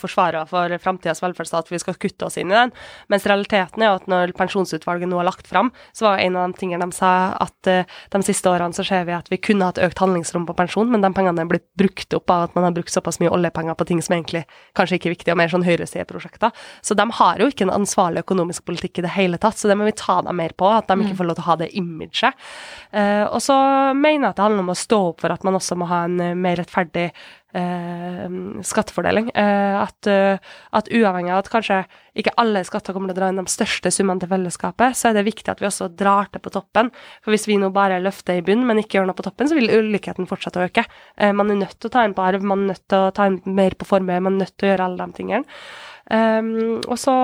forsvarer 0.00 0.48
for 0.48 0.72
framtidas 0.80 1.20
velferdsstat, 1.20 1.68
for 1.68 1.76
vi 1.76 1.80
skal 1.82 1.98
kutte 2.00 2.24
oss 2.24 2.38
inn 2.40 2.48
i 2.48 2.56
den. 2.56 2.72
Mens 3.12 3.26
realiteten 3.28 3.84
er 3.84 3.90
jo 3.90 3.98
at 3.98 4.06
når 4.08 4.32
pensjonsutvalget 4.38 5.10
nå 5.10 5.18
har 5.20 5.28
lagt 5.28 5.50
fram, 5.50 5.68
så 5.92 6.06
var 6.06 6.22
en 6.22 6.38
av 6.40 6.54
de 6.54 6.56
tingene 6.62 6.88
de 6.88 6.96
sa 6.96 7.10
at 7.36 7.68
uh, 7.68 7.98
de 8.16 8.22
siste 8.24 8.48
årene 8.48 8.72
så 8.72 8.86
ser 8.88 9.04
vi 9.04 9.12
at 9.12 9.28
vi 9.28 9.40
kunne 9.44 9.68
hatt 9.68 9.82
økt 9.84 10.00
handlingsrom 10.00 10.48
på 10.48 10.56
pensjon, 10.56 10.88
men 10.88 11.04
de 11.04 11.12
pengene 11.12 11.44
er 11.44 11.52
blitt 11.52 11.68
brukt 11.76 12.16
opp 12.16 12.32
av 12.32 12.46
at 12.46 12.56
man 12.56 12.64
har 12.70 12.72
brukt 12.78 12.96
såpass 12.96 13.20
mye 13.20 13.34
oljepenger 13.36 13.76
på 13.76 13.88
ting 13.92 14.00
som 14.00 14.16
egentlig 14.16 14.46
kanskje 14.72 15.02
ikke 15.02 15.12
er 15.12 15.16
viktige, 15.18 15.36
og 15.36 15.40
mer 15.42 15.52
sånn 15.52 15.68
høyresideprosjekter. 15.68 16.64
Så 16.80 16.96
de 16.96 17.08
har 17.20 17.44
jo 17.44 17.50
ikke 17.52 17.68
en 17.68 17.74
ansvarlig 17.76 18.24
økonomisk 18.24 18.64
politikk 18.72 19.02
i 19.02 19.06
det 19.06 19.12
hele 19.18 19.42
tatt, 19.44 19.60
så 19.60 19.68
det 19.68 19.76
må 19.76 19.84
vi 19.90 19.96
ta 20.00 20.22
dem 20.24 20.40
mer 20.40 20.56
på, 20.56 20.72
at 20.72 20.88
de 20.88 20.96
ikke 20.96 21.12
mm. 21.12 21.20
får 21.20 21.30
lov 21.30 21.36
til 21.42 21.44
å 21.44 21.50
ha 21.50 21.60
det 21.60 21.70
imaget. 21.76 22.44
Uh, 22.88 23.28
og 23.28 23.40
så 23.44 23.60
mener 23.92 24.13
mener 24.18 24.32
at 24.32 24.38
det 24.38 24.46
handler 24.46 24.64
om 24.64 24.72
å 24.72 24.78
stå 24.78 25.00
opp 25.10 25.24
for 25.24 25.34
at 25.34 25.44
man 25.46 25.58
også 25.58 25.76
må 25.78 25.88
ha 25.90 26.04
en 26.08 26.20
eh, 26.22 26.36
mer 26.38 26.56
rettferdig 26.60 27.08
eh, 27.54 28.24
skattefordeling. 28.66 29.30
Eh, 29.34 29.74
at, 29.78 30.08
uh, 30.08 30.54
at, 30.74 30.88
uavhengig 30.90 31.32
av 31.32 31.42
at 31.42 31.50
kanskje 31.52 31.80
ikke 32.18 32.34
alle 32.40 32.64
skatter 32.66 32.94
kommer 32.94 33.10
til 33.10 33.16
å 33.16 33.20
dra 33.20 33.30
inn 33.32 33.40
de 33.40 33.46
største 33.50 33.92
summene 33.94 34.22
til 34.22 34.30
fellesskapet, 34.30 34.98
så 34.98 35.10
er 35.10 35.18
det 35.18 35.26
viktig 35.28 35.50
at 35.52 35.62
vi 35.62 35.68
også 35.68 35.90
drar 35.98 36.30
til 36.32 36.42
på 36.44 36.52
toppen. 36.54 36.90
For 37.24 37.34
hvis 37.34 37.48
vi 37.50 37.58
nå 37.60 37.70
bare 37.74 38.02
løfter 38.02 38.40
i 38.40 38.44
bunnen, 38.46 38.66
men 38.68 38.82
ikke 38.82 39.00
gjør 39.00 39.10
noe 39.10 39.18
på 39.18 39.26
toppen, 39.26 39.50
så 39.50 39.58
vil 39.58 39.72
ulikheten 39.72 40.30
fortsette 40.30 40.60
å 40.60 40.68
øke. 40.68 40.86
Eh, 41.18 41.34
man 41.36 41.52
er 41.52 41.62
nødt 41.64 41.78
til 41.78 41.90
å 41.90 41.94
ta 41.96 42.06
inn 42.06 42.16
på 42.16 42.26
arv, 42.26 42.46
man 42.46 42.66
er 42.66 42.74
nødt 42.74 42.86
til 42.90 43.08
å 43.08 43.12
ta 43.14 43.28
inn 43.30 43.40
mer 43.46 43.78
på 43.78 43.88
formue, 43.88 44.22
man 44.22 44.38
er 44.38 44.46
nødt 44.46 44.56
til 44.58 44.68
å 44.68 44.74
gjøre 44.74 44.88
alle 44.88 45.06
de 45.06 45.20
tingene. 45.20 45.60
Um, 46.04 46.82
og 46.84 46.98
så 47.00 47.14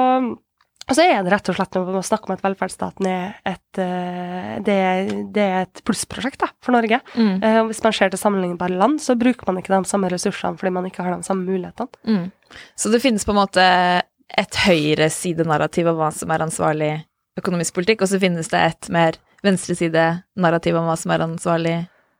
og 0.90 0.96
så 0.98 1.04
er 1.06 1.20
det 1.22 1.30
rett 1.30 1.48
og 1.52 1.54
slett 1.54 1.76
når 1.76 1.92
man 1.94 2.06
snakker 2.06 2.30
om 2.30 2.34
at 2.34 2.42
velferdsstaten 2.42 3.06
er 3.06 3.36
et, 3.46 3.78
eh, 3.78 4.54
det, 4.66 4.78
det 5.36 5.44
er 5.44 5.68
et 5.68 5.82
plussprosjekt 5.86 6.40
da, 6.42 6.48
for 6.64 6.74
Norge. 6.74 6.98
Mm. 7.14 7.36
Uh, 7.44 7.60
hvis 7.68 7.82
man 7.84 7.94
ser 7.94 8.10
til 8.10 8.18
sammenlignbare 8.18 8.74
land, 8.74 8.98
så 9.02 9.14
bruker 9.18 9.46
man 9.46 9.60
ikke 9.60 9.70
de 9.70 9.86
samme 9.86 10.10
ressursene 10.10 10.58
fordi 10.58 10.74
man 10.74 10.88
ikke 10.90 11.06
har 11.06 11.14
de 11.14 11.26
samme 11.26 11.46
mulighetene. 11.46 12.02
Mm. 12.10 12.58
Så 12.74 12.90
det 12.90 13.02
finnes 13.04 13.26
på 13.26 13.30
en 13.36 13.38
måte 13.38 13.66
et 14.40 14.60
høyresidenarrativ 14.64 15.92
om 15.92 16.00
hva 16.02 16.10
som 16.14 16.34
er 16.34 16.42
ansvarlig 16.42 16.92
økonomisk 17.38 17.78
politikk, 17.78 18.02
og 18.02 18.10
så 18.10 18.20
finnes 18.22 18.50
det 18.50 18.64
et 18.66 18.90
mer 18.92 19.18
venstresidenarrativ 19.46 20.78
om 20.78 20.90
hva 20.90 20.98
som 20.98 21.14
er 21.14 21.24
ansvarlig 21.24 21.76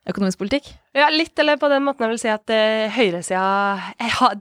økonomisk 0.09 0.41
politikk? 0.41 0.71
Ja, 0.91 1.05
litt, 1.07 1.39
eller 1.39 1.55
på 1.55 1.69
den 1.71 1.85
måten 1.85 2.03
jeg 2.03 2.11
vil 2.11 2.19
si 2.19 2.27
at 2.27 2.51
uh, 2.51 2.91
høyresida 2.91 3.41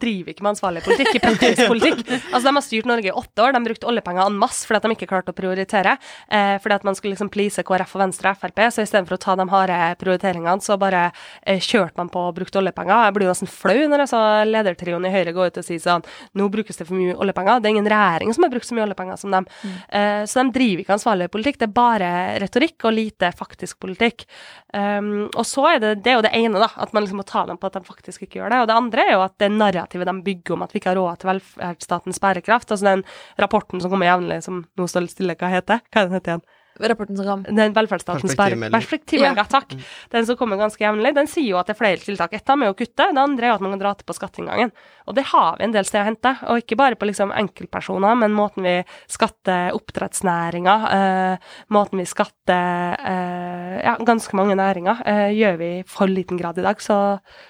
driver 0.03 0.33
ikke 0.33 0.43
med 0.43 0.57
ansvarlig 0.57 0.81
politikk, 0.83 1.21
praktisk 1.23 1.63
politikk. 1.71 2.01
Altså, 2.33 2.43
De 2.49 2.55
har 2.57 2.65
styrt 2.67 2.89
Norge 2.91 3.07
i 3.07 3.15
åtte 3.15 3.45
år, 3.45 3.55
de 3.55 3.61
brukte 3.69 3.87
oljepenger 3.87 4.25
en 4.25 4.39
masse 4.41 4.67
fordi 4.67 4.81
at 4.81 4.89
de 4.89 4.97
ikke 4.97 5.09
klarte 5.13 5.31
å 5.31 5.37
prioritere. 5.37 5.93
Eh, 6.27 6.57
fordi 6.63 6.75
at 6.75 6.87
man 6.87 6.97
skulle 6.99 7.15
liksom 7.15 7.31
please 7.31 7.63
KrF 7.67 7.95
og 7.95 8.03
Venstre 8.03 8.33
og 8.33 8.41
Frp, 8.41 8.63
så 8.75 8.83
istedenfor 8.83 9.15
å 9.15 9.21
ta 9.23 9.37
de 9.39 9.47
harde 9.53 9.79
prioriteringene, 10.01 10.65
så 10.65 10.75
bare 10.81 11.05
eh, 11.43 11.63
kjørte 11.63 12.01
man 12.01 12.11
på 12.13 12.23
og 12.29 12.35
brukte 12.41 12.59
oljepenger. 12.61 13.07
Jeg 13.07 13.17
blir 13.17 13.29
jo 13.29 13.35
nesten 13.35 13.51
flau 13.51 13.79
når 13.79 14.05
jeg 14.05 14.13
så 14.13 14.23
ledertrioen 14.49 15.07
i 15.07 15.15
Høyre 15.15 15.35
gå 15.37 15.47
ut 15.47 15.61
og 15.63 15.67
si 15.67 15.79
sånn 15.81 16.07
Nå 16.39 16.49
brukes 16.53 16.79
det 16.81 16.87
for 16.89 16.99
mye 16.99 17.15
oljepenger. 17.15 17.63
Det 17.63 17.71
er 17.71 17.77
ingen 17.77 17.91
regjering 17.91 18.35
som 18.35 18.47
har 18.47 18.53
brukt 18.53 18.69
så 18.69 18.77
mye 18.77 18.87
oljepenger 18.89 19.23
som 19.23 19.35
dem. 19.35 19.47
Mm. 19.63 19.79
Eh, 20.01 20.23
så 20.31 20.43
de 20.43 20.57
driver 20.59 20.85
ikke 20.85 20.97
ansvarlig 20.99 21.31
politikk, 21.31 21.61
det 21.63 21.69
er 21.71 21.77
bare 21.79 22.11
retorikk 22.43 22.91
og 22.91 22.97
lite 22.97 23.31
faktisk 23.39 23.81
politikk. 23.83 24.27
Um, 24.71 25.27
og 25.35 25.43
så 25.49 25.65
er 25.73 25.81
det, 25.83 25.89
det 26.05 26.13
er 26.13 26.21
jo 26.21 26.23
det 26.23 26.31
ene, 26.41 26.61
da, 26.63 26.71
at 26.81 26.95
man 26.97 27.05
liksom 27.05 27.21
må 27.21 27.27
ta 27.29 27.45
dem 27.49 27.59
på 27.61 27.69
at 27.69 27.79
de 27.79 27.85
faktisk 27.87 28.25
ikke 28.27 28.41
gjør 28.41 28.55
det. 28.55 28.61
Og 28.63 28.71
det 28.71 28.77
andre 28.77 29.07
er 29.07 29.13
jo 29.15 29.25
at 29.25 29.37
det 29.43 29.51
narrativet 29.55 30.09
de 30.11 30.17
bygger 30.27 30.57
om 30.57 30.65
at 30.67 30.75
vi 30.75 30.81
ikke 30.83 30.93
har 30.93 31.01
råd 31.01 31.21
til 31.21 31.33
velferdsstatens 31.33 32.23
bærekraft, 32.23 32.73
altså 32.73 32.91
den 32.91 33.05
rapporten 33.41 33.83
som 33.83 33.93
kommer 33.93 34.11
jevnlig, 34.11 34.41
som 34.47 34.65
nå 34.79 34.89
står 34.91 35.07
litt 35.07 35.17
stille, 35.17 35.39
hva 35.39 35.53
heter 35.53 35.85
Hva 35.91 36.05
er 36.05 36.11
den 36.11 36.21
igjen? 36.21 36.49
Rapporten 36.89 37.19
som 37.19 37.27
kom? 37.27 37.43
Den 37.49 37.75
velferdsstatens 37.77 38.37
perspektivmelding. 38.37 39.37
Ja. 39.37 39.45
Takk. 39.51 39.75
Den 40.11 40.27
som 40.27 40.39
kommer 40.41 40.61
ganske 40.61 40.83
jevnlig, 40.85 41.15
den 41.17 41.29
sier 41.31 41.53
jo 41.53 41.61
at 41.61 41.71
det 41.71 41.77
er 41.77 41.81
flere 41.81 42.01
tiltak. 42.03 42.35
Ett 42.37 42.51
av 42.51 42.59
med 42.61 42.73
å 42.73 42.77
kutte, 42.79 43.11
det 43.13 43.23
andre 43.23 43.51
er 43.51 43.57
at 43.57 43.65
man 43.65 43.75
kan 43.75 43.83
dra 43.83 43.95
til 43.99 44.09
på 44.09 44.17
skatteinngangen. 44.17 44.73
Og 45.11 45.17
det 45.17 45.27
har 45.33 45.59
vi 45.59 45.67
en 45.67 45.75
del 45.75 45.87
steder 45.89 46.05
å 46.05 46.11
hente. 46.11 46.33
Og 46.53 46.63
ikke 46.63 46.79
bare 46.79 46.99
på 46.99 47.09
liksom 47.09 47.33
enkeltpersoner, 47.35 48.17
men 48.21 48.35
måten 48.37 48.67
vi 48.67 48.77
skatter 49.11 49.75
oppdrettsnæringa, 49.77 50.77
eh, 50.97 51.53
måten 51.75 52.01
vi 52.01 52.07
skatter 52.09 52.97
eh, 53.11 53.77
ja, 53.85 53.97
ganske 54.07 54.37
mange 54.39 54.57
næringer, 54.59 55.03
eh, 55.07 55.31
gjør 55.35 55.59
vi 55.61 55.71
i 55.81 55.85
for 55.89 56.11
liten 56.11 56.39
grad 56.41 56.59
i 56.59 56.67
dag. 56.67 56.81
Så, 56.83 56.99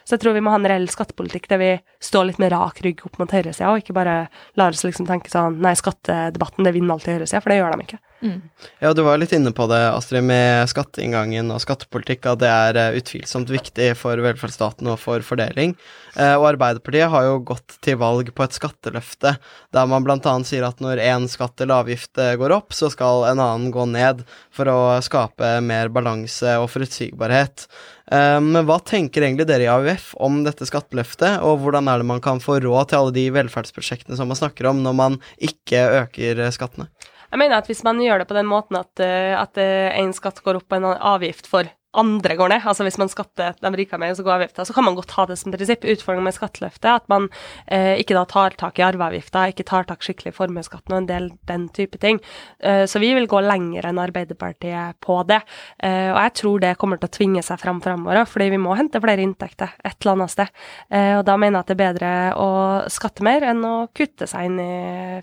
så, 0.05 0.15
jeg 0.15 0.25
tror 0.25 0.37
vi 0.37 0.45
må 0.45 0.55
ha 0.55 0.61
en 0.61 0.69
reell 0.73 0.89
skattepolitikk 0.91 1.51
der 1.53 1.61
vi 1.61 1.73
står 2.03 2.31
litt 2.31 2.41
med 2.43 2.53
rak 2.55 2.81
rygg 2.85 3.05
opp 3.07 3.21
mot 3.21 3.33
høyresida, 3.35 3.73
og 3.73 3.83
ikke 3.83 3.97
bare 3.97 4.23
lar 4.61 4.77
oss 4.77 4.87
liksom 4.87 5.09
tenke 5.09 5.33
sånn 5.33 5.61
Nei, 5.61 5.75
skattedebatten, 5.77 6.65
det 6.65 6.73
vinner 6.77 6.97
alltid 6.97 7.19
høyresida, 7.19 7.43
for 7.43 7.53
det 7.53 7.61
gjør 7.61 7.77
de 7.77 7.87
ikke. 7.89 8.01
Mm. 8.23 8.41
Ja, 8.79 8.93
du 8.93 9.01
var 9.03 9.17
litt 9.17 9.33
inne 9.33 9.53
på 9.57 9.65
det, 9.71 9.81
Astrid, 9.95 10.25
med 10.29 10.69
skatteinngangen 10.69 11.49
og 11.55 11.63
skattepolitikk, 11.65 12.27
at 12.29 12.43
det 12.43 12.51
er 12.53 12.77
uh, 12.77 12.97
utvilsomt 12.99 13.49
viktig 13.49 13.87
for 13.97 14.21
velferdsstaten 14.21 14.91
og 14.93 14.99
for 15.01 15.25
fordeling. 15.25 15.73
Uh, 16.19 16.37
og 16.37 16.51
Arbeiderpartiet 16.51 17.09
har 17.13 17.25
jo 17.25 17.39
gått 17.49 17.79
til 17.85 17.97
valg 18.01 18.29
på 18.37 18.45
et 18.45 18.57
skatteløfte, 18.59 19.33
der 19.73 19.89
man 19.89 20.05
bl.a. 20.05 20.35
sier 20.45 20.67
at 20.69 20.83
når 20.85 21.01
én 21.01 21.25
skatt 21.33 21.65
eller 21.65 21.87
avgift 21.87 22.21
går 22.41 22.53
opp, 22.59 22.77
så 22.77 22.91
skal 22.93 23.25
en 23.31 23.41
annen 23.41 23.73
gå 23.73 23.87
ned, 23.89 24.21
for 24.53 24.69
å 24.69 24.81
skape 25.05 25.55
mer 25.65 25.89
balanse 25.93 26.59
og 26.61 26.69
forutsigbarhet. 26.73 27.65
Men 28.11 28.67
hva 28.67 28.81
tenker 28.83 29.23
egentlig 29.23 29.47
dere 29.47 29.65
i 29.65 29.71
AUF 29.71 30.11
om 30.21 30.41
dette 30.43 30.67
skatteløftet, 30.67 31.39
og 31.47 31.63
hvordan 31.63 31.89
er 31.89 32.03
det 32.03 32.09
man 32.11 32.23
kan 32.25 32.43
få 32.43 32.59
råd 32.65 32.91
til 32.91 32.99
alle 32.99 33.15
de 33.15 33.29
velferdsprosjektene 33.37 34.19
som 34.19 34.29
man 34.29 34.41
snakker 34.41 34.67
om, 34.73 34.83
når 34.83 34.99
man 34.99 35.21
ikke 35.39 35.85
øker 36.03 36.43
skattene? 36.55 36.91
Jeg 37.31 37.39
mener 37.39 37.61
at 37.61 37.69
hvis 37.71 37.85
man 37.87 38.01
gjør 38.03 38.23
det 38.23 38.31
på 38.31 38.37
den 38.37 38.49
måten 38.51 38.81
at, 38.81 38.93
eh, 39.03 39.35
at 39.39 39.59
eh, 39.61 39.91
en 40.01 40.15
skatt 40.17 40.43
går 40.43 40.59
opp 40.59 40.69
på 40.71 40.81
en 40.81 40.89
avgift 40.95 41.47
for 41.51 41.69
andre 41.99 42.37
går 42.39 42.53
ned, 42.53 42.67
altså 42.71 42.85
hvis 42.87 42.99
man 43.01 43.11
skatter 43.11 43.57
de 43.59 43.71
rike 43.75 43.99
mer, 43.99 44.13
så 44.15 44.23
går 44.27 44.37
avgifta, 44.37 44.65
så 44.67 44.75
kan 44.77 44.87
man 44.87 44.95
godt 44.99 45.15
ha 45.17 45.27
det 45.27 45.37
som 45.41 45.51
prinsipp. 45.55 45.87
Utfordringen 45.91 46.29
med 46.29 46.37
skatteløftet 46.37 46.87
er 46.87 47.01
at 47.01 47.09
man 47.11 47.27
eh, 47.67 47.99
ikke 47.99 48.15
da 48.15 48.23
tar 48.31 48.55
tak 48.61 48.79
i 48.79 48.85
arveavgifta, 48.87 49.49
ikke 49.51 49.67
tar 49.67 49.89
tak 49.89 50.05
skikkelig 50.07 50.31
i 50.31 50.37
formuesskatten 50.37 50.95
og 50.95 51.03
en 51.03 51.09
del 51.11 51.29
den 51.51 51.67
type 51.75 51.99
ting. 52.03 52.21
Eh, 52.63 52.85
så 52.91 53.03
vi 53.03 53.11
vil 53.17 53.27
gå 53.31 53.43
lenger 53.43 53.91
enn 53.91 53.99
Arbeiderpartiet 54.03 55.01
på 55.03 55.19
det. 55.29 55.41
Eh, 55.83 56.13
og 56.13 56.21
jeg 56.21 56.37
tror 56.43 56.63
det 56.63 56.77
kommer 56.81 57.01
til 57.01 57.11
å 57.11 57.17
tvinge 57.19 57.45
seg 57.47 57.61
fram 57.63 57.83
framover, 57.83 58.23
fordi 58.31 58.53
vi 58.55 58.63
må 58.63 58.79
hente 58.79 59.03
flere 59.03 59.27
inntekter 59.27 59.75
et 59.83 59.99
eller 59.99 60.17
annet 60.17 60.37
sted. 60.37 60.55
Eh, 60.95 61.17
og 61.19 61.27
da 61.27 61.37
mener 61.41 61.59
jeg 61.59 61.67
at 61.67 61.73
det 61.73 61.79
er 61.79 61.85
bedre 61.85 62.15
å 62.39 62.51
skatte 62.93 63.27
mer 63.27 63.51
enn 63.51 63.67
å 63.67 63.77
kutte 63.97 64.31
seg 64.31 64.47
inn 64.47 64.63
i 64.63 64.73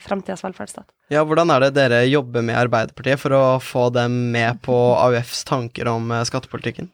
framtidas 0.03 0.43
velferdsstat. 0.43 0.91
Ja, 1.07 1.21
hvordan 1.23 1.47
er 1.53 1.63
det 1.63 1.75
dere 1.77 2.01
jobber 2.03 2.43
med 2.43 2.57
Arbeiderpartiet 2.59 3.21
for 3.21 3.31
å 3.31 3.43
få 3.63 3.85
dem 3.95 4.15
med 4.33 4.57
på 4.65 4.75
AUFs 4.75 5.45
tanker 5.47 5.87
om 5.87 6.09
eh, 6.11 6.25
skattepolitikken? 6.57 6.91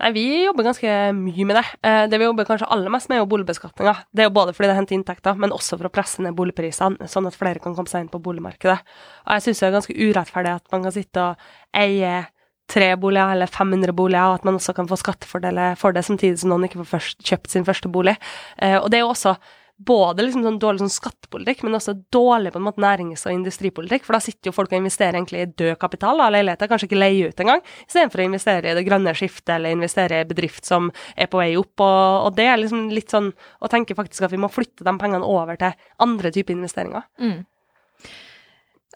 Nei, 0.00 0.12
Vi 0.12 0.44
jobber 0.44 0.64
ganske 0.64 1.12
mye 1.14 1.44
med 1.46 1.56
det. 1.56 1.64
Eh, 1.82 2.08
det 2.08 2.18
vi 2.18 2.24
jobber 2.24 2.44
kanskje 2.44 2.68
aller 2.68 2.90
mest 2.90 3.08
med, 3.08 3.16
er 3.16 3.22
jo 3.22 3.30
boligbeskatninga. 3.30 3.94
Det 4.12 4.22
er 4.22 4.28
jo 4.28 4.34
både 4.34 4.52
fordi 4.52 4.68
det 4.68 4.76
henter 4.76 4.96
inntekter, 4.96 5.38
men 5.38 5.52
også 5.52 5.78
for 5.78 5.86
å 5.86 5.92
presse 5.92 6.20
ned 6.22 6.34
boligprisene, 6.34 7.08
sånn 7.08 7.26
at 7.26 7.36
flere 7.36 7.60
kan 7.60 7.74
komme 7.74 7.88
seg 7.88 8.02
inn 8.02 8.12
på 8.12 8.20
boligmarkedet. 8.22 8.78
Og 9.26 9.32
jeg 9.32 9.42
syns 9.42 9.60
det 9.60 9.68
er 9.68 9.76
ganske 9.76 9.96
urettferdig 9.96 10.54
at 10.56 10.66
man 10.72 10.82
kan 10.82 10.92
sitte 10.92 11.22
og 11.22 11.36
eie 11.72 12.26
tre 12.72 12.96
boliger 12.96 13.34
eller 13.34 13.46
500 13.46 13.92
boliger, 13.92 14.28
og 14.28 14.40
at 14.40 14.44
man 14.44 14.56
også 14.56 14.74
kan 14.74 14.88
få 14.88 14.96
skattefordeler 14.96 15.76
for 15.76 15.92
det, 15.92 16.04
samtidig 16.04 16.40
som 16.40 16.52
noen 16.52 16.64
ikke 16.66 16.82
får 16.82 16.92
først, 16.96 17.18
kjøpt 17.22 17.50
sin 17.50 17.64
første 17.64 17.88
bolig. 17.88 18.16
Eh, 18.58 18.78
og 18.80 18.90
det 18.90 19.00
er 19.00 19.06
jo 19.06 19.12
også 19.12 19.36
både 19.82 20.24
liksom 20.24 20.44
sånn 20.44 20.58
dårlig 20.62 20.82
sånn 20.82 20.92
skattepolitikk, 20.92 21.62
men 21.66 21.76
også 21.78 21.94
dårlig 22.14 22.52
på 22.54 22.60
en 22.60 22.66
måte 22.66 22.82
nærings- 22.82 23.24
og 23.26 23.34
industripolitikk. 23.34 24.04
For 24.06 24.16
da 24.16 24.20
sitter 24.22 24.50
jo 24.50 24.56
folk 24.56 24.72
og 24.72 24.78
investerer 24.78 25.18
egentlig 25.18 25.42
i 25.42 25.50
død 25.50 25.78
kapital 25.80 26.20
av 26.22 26.32
leiligheter, 26.34 26.70
kanskje 26.70 26.88
ikke 26.90 27.00
leie 27.00 27.30
ut 27.30 27.42
engang, 27.42 27.62
istedenfor 27.86 28.22
å 28.22 28.26
investere 28.28 28.72
i 28.72 28.76
det 28.78 28.86
grønne 28.86 29.14
skiftet 29.18 29.56
eller 29.56 29.74
investere 29.74 30.22
i 30.22 30.28
bedrift 30.28 30.68
som 30.68 30.90
er 31.16 31.30
på 31.32 31.40
vei 31.40 31.52
opp. 31.58 31.74
Og, 31.80 32.28
og, 32.28 32.36
det 32.38 32.48
er 32.48 32.60
liksom 32.60 32.90
litt 32.94 33.12
sånn 33.12 33.32
å 33.32 33.70
tenke 33.72 33.96
faktisk 33.98 34.28
at 34.28 34.34
vi 34.34 34.42
må 34.42 34.52
flytte 34.52 34.86
de 34.86 34.96
pengene 35.00 35.26
over 35.26 35.58
til 35.60 35.74
andre 36.02 36.34
typer 36.34 36.56
investeringer. 36.56 37.08
Mm. 37.18 37.42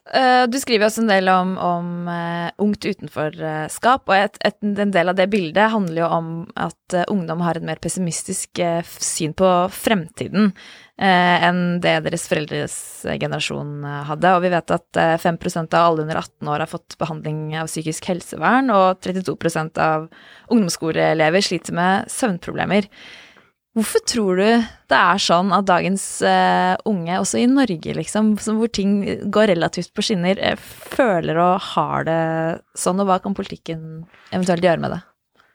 Uh, 0.07 0.45
du 0.47 0.55
skriver 0.63 0.87
også 0.87 1.03
en 1.03 1.11
del 1.11 1.27
om, 1.33 1.57
om 1.59 1.87
uh, 2.07 2.47
ungt 2.63 2.85
utenforskap, 2.87 4.05
og 4.07 4.15
et, 4.15 4.37
et, 4.47 4.57
en 4.63 4.93
del 4.95 5.11
av 5.11 5.17
det 5.19 5.27
bildet 5.33 5.73
handler 5.73 6.05
jo 6.05 6.11
om 6.15 6.29
at 6.55 6.95
uh, 6.95 7.03
ungdom 7.11 7.43
har 7.43 7.59
et 7.59 7.67
mer 7.67 7.81
pessimistisk 7.83 8.63
syn 9.03 9.35
på 9.37 9.53
fremtiden 9.75 10.53
enn 10.97 11.59
det 11.85 11.91
deres 12.07 12.23
foreldres 12.25 12.75
generasjon 13.21 13.83
hadde. 14.09 14.31
Og 14.33 14.47
vi 14.47 14.51
vet 14.55 14.73
at 14.73 14.99
5% 15.21 15.75
av 15.77 15.91
alle 15.91 16.07
under 16.07 16.23
18 16.23 16.49
år 16.49 16.63
har 16.65 16.71
fått 16.71 16.97
behandling 16.97 17.51
av 17.61 17.69
psykisk 17.69 18.09
helsevern, 18.09 18.73
og 18.73 19.03
32% 19.05 19.77
av 19.85 20.07
ungdomsskoleelever 20.49 21.45
sliter 21.45 21.77
med 21.77 22.09
søvnproblemer. 22.09 22.89
Hvorfor 23.77 24.01
tror 24.09 24.39
du 24.41 24.47
det 24.89 24.97
er 24.97 25.19
sånn 25.21 25.51
at 25.53 25.67
dagens 25.69 26.05
uh, 26.25 26.79
unge, 26.89 27.19
også 27.21 27.43
i 27.43 27.49
Norge, 27.51 27.93
liksom, 27.99 28.31
hvor 28.41 28.71
ting 28.73 29.03
går 29.29 29.51
relativt 29.53 29.93
på 29.93 30.05
skinner, 30.07 30.41
uh, 30.41 30.57
føler 30.97 31.37
og 31.37 31.61
har 31.75 32.07
det 32.09 32.23
sånn, 32.79 33.03
og 33.05 33.11
hva 33.11 33.19
kan 33.21 33.37
politikken 33.37 34.07
eventuelt 34.31 34.65
gjøre 34.65 34.81
med 34.81 34.97
det? 34.97 35.03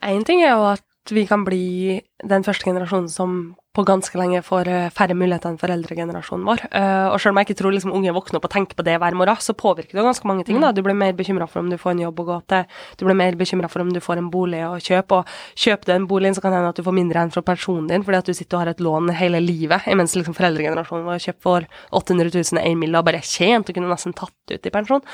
Én 0.05 0.25
ting 0.27 0.43
er 0.45 0.53
jo 0.53 0.67
at 0.69 0.85
vi 1.09 1.25
kan 1.27 1.43
bli 1.43 2.01
den 2.23 2.43
første 2.45 2.67
generasjonen 2.69 3.09
som 3.09 3.39
på 3.71 3.85
ganske 3.87 4.17
lenge 4.19 4.41
får 4.43 4.67
eh, 4.67 4.89
færre 4.91 5.15
muligheter 5.15 5.47
enn 5.47 5.59
foreldregenerasjonen 5.59 6.43
vår. 6.43 6.63
Uh, 6.73 7.07
og 7.13 7.21
selv 7.23 7.31
om 7.31 7.39
jeg 7.39 7.47
ikke 7.47 7.55
tror 7.61 7.71
liksom, 7.71 7.93
unge 7.95 8.11
våkner 8.13 8.37
opp 8.37 8.47
og 8.49 8.51
tenker 8.51 8.75
på 8.75 8.83
det 8.83 8.97
hver 8.99 9.15
morgen, 9.15 9.39
så 9.39 9.55
påvirker 9.55 9.95
det 9.95 10.03
ganske 10.03 10.27
mange 10.27 10.43
ting. 10.47 10.59
da. 10.59 10.73
Mm. 10.73 10.75
Du 10.75 10.81
blir 10.83 10.97
mer 10.99 11.15
bekymra 11.15 11.47
for 11.47 11.63
om 11.63 11.69
du 11.71 11.77
får 11.79 11.93
en 11.93 12.01
jobb 12.03 12.19
å 12.19 12.25
gå 12.27 12.37
til, 12.51 12.65
du 12.99 13.05
blir 13.07 13.17
mer 13.17 13.37
bekymra 13.39 13.69
for 13.71 13.85
om 13.85 13.93
du 13.95 14.01
får 14.03 14.19
en 14.19 14.27
bolig 14.33 14.59
å 14.67 14.75
kjøpe, 14.75 15.21
og 15.21 15.63
kjøper 15.63 15.87
du 15.87 15.93
en 15.95 16.09
bolig, 16.11 16.33
så 16.35 16.43
kan 16.43 16.51
det 16.51 16.59
hende 16.59 16.73
at 16.75 16.81
du 16.81 16.83
får 16.85 16.97
mindre 16.99 17.23
enn 17.23 17.31
fra 17.31 17.45
pensjonen 17.47 17.87
din 17.93 18.03
fordi 18.07 18.19
at 18.19 18.27
du 18.27 18.35
sitter 18.35 18.59
og 18.59 18.63
har 18.65 18.73
et 18.73 18.83
lån 18.83 19.13
hele 19.21 19.41
livet, 19.45 19.87
imens 19.87 20.17
liksom, 20.19 20.35
foreldregenerasjonen 20.35 21.07
vår 21.07 21.23
kjøper 21.29 21.47
for 21.47 21.69
800 22.01 22.35
000 22.35 22.61
1 22.65 22.77
mill. 22.83 22.99
og 22.99 23.07
bare 23.07 23.23
tjent 23.23 23.71
og 23.71 23.79
kunne 23.79 23.89
nesten 23.89 24.13
tatt 24.17 24.51
ut 24.51 24.67
i 24.67 24.73
pensjon. 24.73 25.07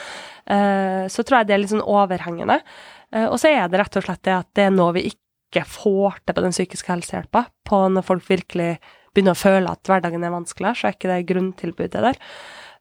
Uh, 0.50 1.06
så 1.14 1.22
tror 1.22 1.40
jeg 1.44 1.52
det 1.52 1.56
er 1.56 1.62
litt 1.62 1.76
sånn 1.76 1.86
overhengende. 1.86 2.58
Og 3.30 3.38
så 3.40 3.54
er 3.54 3.70
det 3.72 3.80
rett 3.80 3.96
og 3.96 4.04
slett 4.04 4.26
det 4.28 4.34
at 4.36 4.48
det 4.58 4.66
er 4.68 4.74
noe 4.76 4.92
vi 4.98 5.06
ikke 5.08 5.27
ikke 5.58 5.76
får 5.78 6.22
til 6.24 6.38
på 6.38 6.46
den 6.46 6.56
psykiske 6.56 6.94
helsehjelpa, 6.94 7.48
på 7.68 7.82
når 7.94 8.06
folk 8.08 8.26
virkelig 8.30 8.78
begynner 9.14 9.34
å 9.36 9.40
føle 9.40 9.74
at 9.74 9.90
hverdagen 9.90 10.24
er 10.24 10.34
vanskelig, 10.34 10.76
så 10.78 10.90
er 10.90 10.98
ikke 10.98 11.12
det 11.12 11.28
grunntilbudet 11.32 12.04
der. 12.06 12.20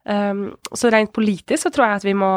Um, 0.07 0.55
så 0.71 0.87
rent 0.87 1.11
politisk 1.11 1.65
så 1.65 1.69
tror 1.73 1.83
jeg 1.83 1.99
at 1.99 2.05
vi 2.07 2.13
må, 2.15 2.29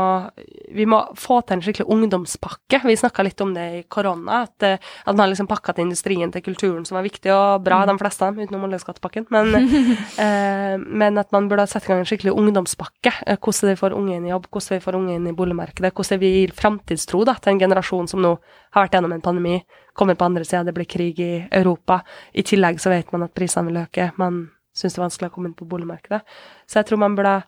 vi 0.74 0.86
må 0.90 0.98
få 1.14 1.36
til 1.46 1.54
en 1.54 1.60
skikkelig 1.62 1.86
ungdomspakke. 1.94 2.80
Vi 2.82 2.96
snakka 2.98 3.22
litt 3.22 3.42
om 3.44 3.52
det 3.54 3.66
i 3.76 3.82
korona, 3.86 4.40
at, 4.48 4.66
eh, 4.66 4.88
at 5.06 5.18
man 5.18 5.30
liksom 5.30 5.46
pakka 5.46 5.76
til 5.76 5.86
industrien, 5.86 6.32
til 6.34 6.42
kulturen, 6.42 6.82
som 6.88 6.98
var 6.98 7.06
viktig 7.06 7.30
og 7.30 7.62
bra, 7.62 7.84
mm. 7.84 7.92
de 7.92 8.02
fleste 8.02 8.26
av 8.26 8.34
dem, 8.34 8.48
utenom 8.48 8.66
oljeskattepakken. 8.66 9.28
Men, 9.30 9.54
uh, 9.54 10.74
men, 11.04 11.22
at 11.22 11.30
man 11.36 11.46
burde 11.50 11.68
sette 11.70 11.86
i 11.86 11.92
gang 11.92 12.02
en 12.02 12.10
skikkelig 12.10 12.34
ungdomspakke. 12.34 13.14
Uh, 13.22 13.36
hvordan 13.36 13.70
vi 13.70 13.78
får 13.84 13.98
unge 14.00 14.16
inn 14.18 14.26
i 14.26 14.34
jobb, 14.34 14.50
hvordan 14.50 14.80
vi 14.80 14.86
får 14.88 14.98
unge 14.98 15.14
inn 15.20 15.30
i 15.30 15.36
boligmarkedet, 15.38 15.94
hvordan 15.94 16.22
vi 16.24 16.34
gir 16.40 16.56
framtidstro 16.58 17.22
til 17.30 17.52
en 17.54 17.62
generasjon 17.62 18.10
som 18.10 18.24
nå 18.24 18.34
har 18.74 18.88
vært 18.88 18.98
gjennom 18.98 19.14
en 19.14 19.22
pandemi, 19.22 19.60
kommer 19.94 20.18
på 20.18 20.26
andre 20.26 20.42
sida, 20.46 20.64
det 20.66 20.74
blir 20.74 20.90
krig 20.90 21.22
i 21.22 21.32
Europa. 21.54 22.02
I 22.34 22.42
tillegg 22.42 22.82
så 22.82 22.90
vet 22.90 23.14
man 23.14 23.28
at 23.28 23.36
prisene 23.36 23.70
vil 23.70 23.84
øke. 23.84 24.10
Man 24.18 24.48
syns 24.74 24.94
det 24.94 25.00
er 25.00 25.06
vanskelig 25.06 25.30
å 25.30 25.34
komme 25.34 25.50
inn 25.50 25.58
på 25.58 25.68
boligmarkedet. 25.70 26.22
Så 26.66 26.80
jeg 26.80 26.90
tror 26.90 27.02
man 27.02 27.16
burde 27.18 27.40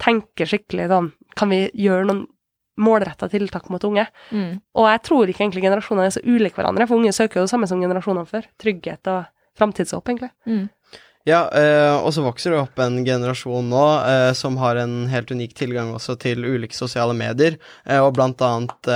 tenke 0.00 0.46
skikkelig 0.48 0.88
sånn 0.90 1.10
Kan 1.38 1.52
vi 1.52 1.64
gjøre 1.78 2.06
noen 2.08 2.26
målretta 2.82 3.28
tiltak 3.32 3.68
mot 3.72 3.84
unge? 3.84 4.06
Mm. 4.32 4.60
Og 4.76 4.88
jeg 4.88 5.00
tror 5.06 5.30
ikke 5.30 5.44
egentlig 5.44 5.64
generasjonene 5.64 6.08
er 6.08 6.14
så 6.14 6.22
ulike 6.24 6.58
hverandre, 6.58 6.86
for 6.88 7.00
unge 7.00 7.12
søker 7.16 7.40
jo 7.40 7.46
det 7.46 7.52
samme 7.52 7.68
som 7.68 7.80
generasjonene 7.80 8.28
før. 8.28 8.48
Trygghet 8.60 9.08
og 9.12 9.24
framtidshåp, 9.60 10.08
egentlig. 10.08 10.30
Mm. 10.48 10.66
Ja, 11.22 11.44
eh, 11.54 11.94
og 12.02 12.10
så 12.16 12.24
vokser 12.24 12.50
det 12.50 12.58
opp 12.58 12.80
en 12.82 12.96
generasjon 13.06 13.68
nå 13.70 13.82
eh, 14.02 14.32
som 14.34 14.56
har 14.58 14.80
en 14.80 15.04
helt 15.06 15.30
unik 15.30 15.52
tilgang 15.54 15.92
også 15.94 16.16
til 16.18 16.42
ulike 16.42 16.74
sosiale 16.74 17.14
medier, 17.14 17.60
eh, 17.86 18.00
og 18.02 18.16
blant 18.16 18.42
annet 18.42 18.90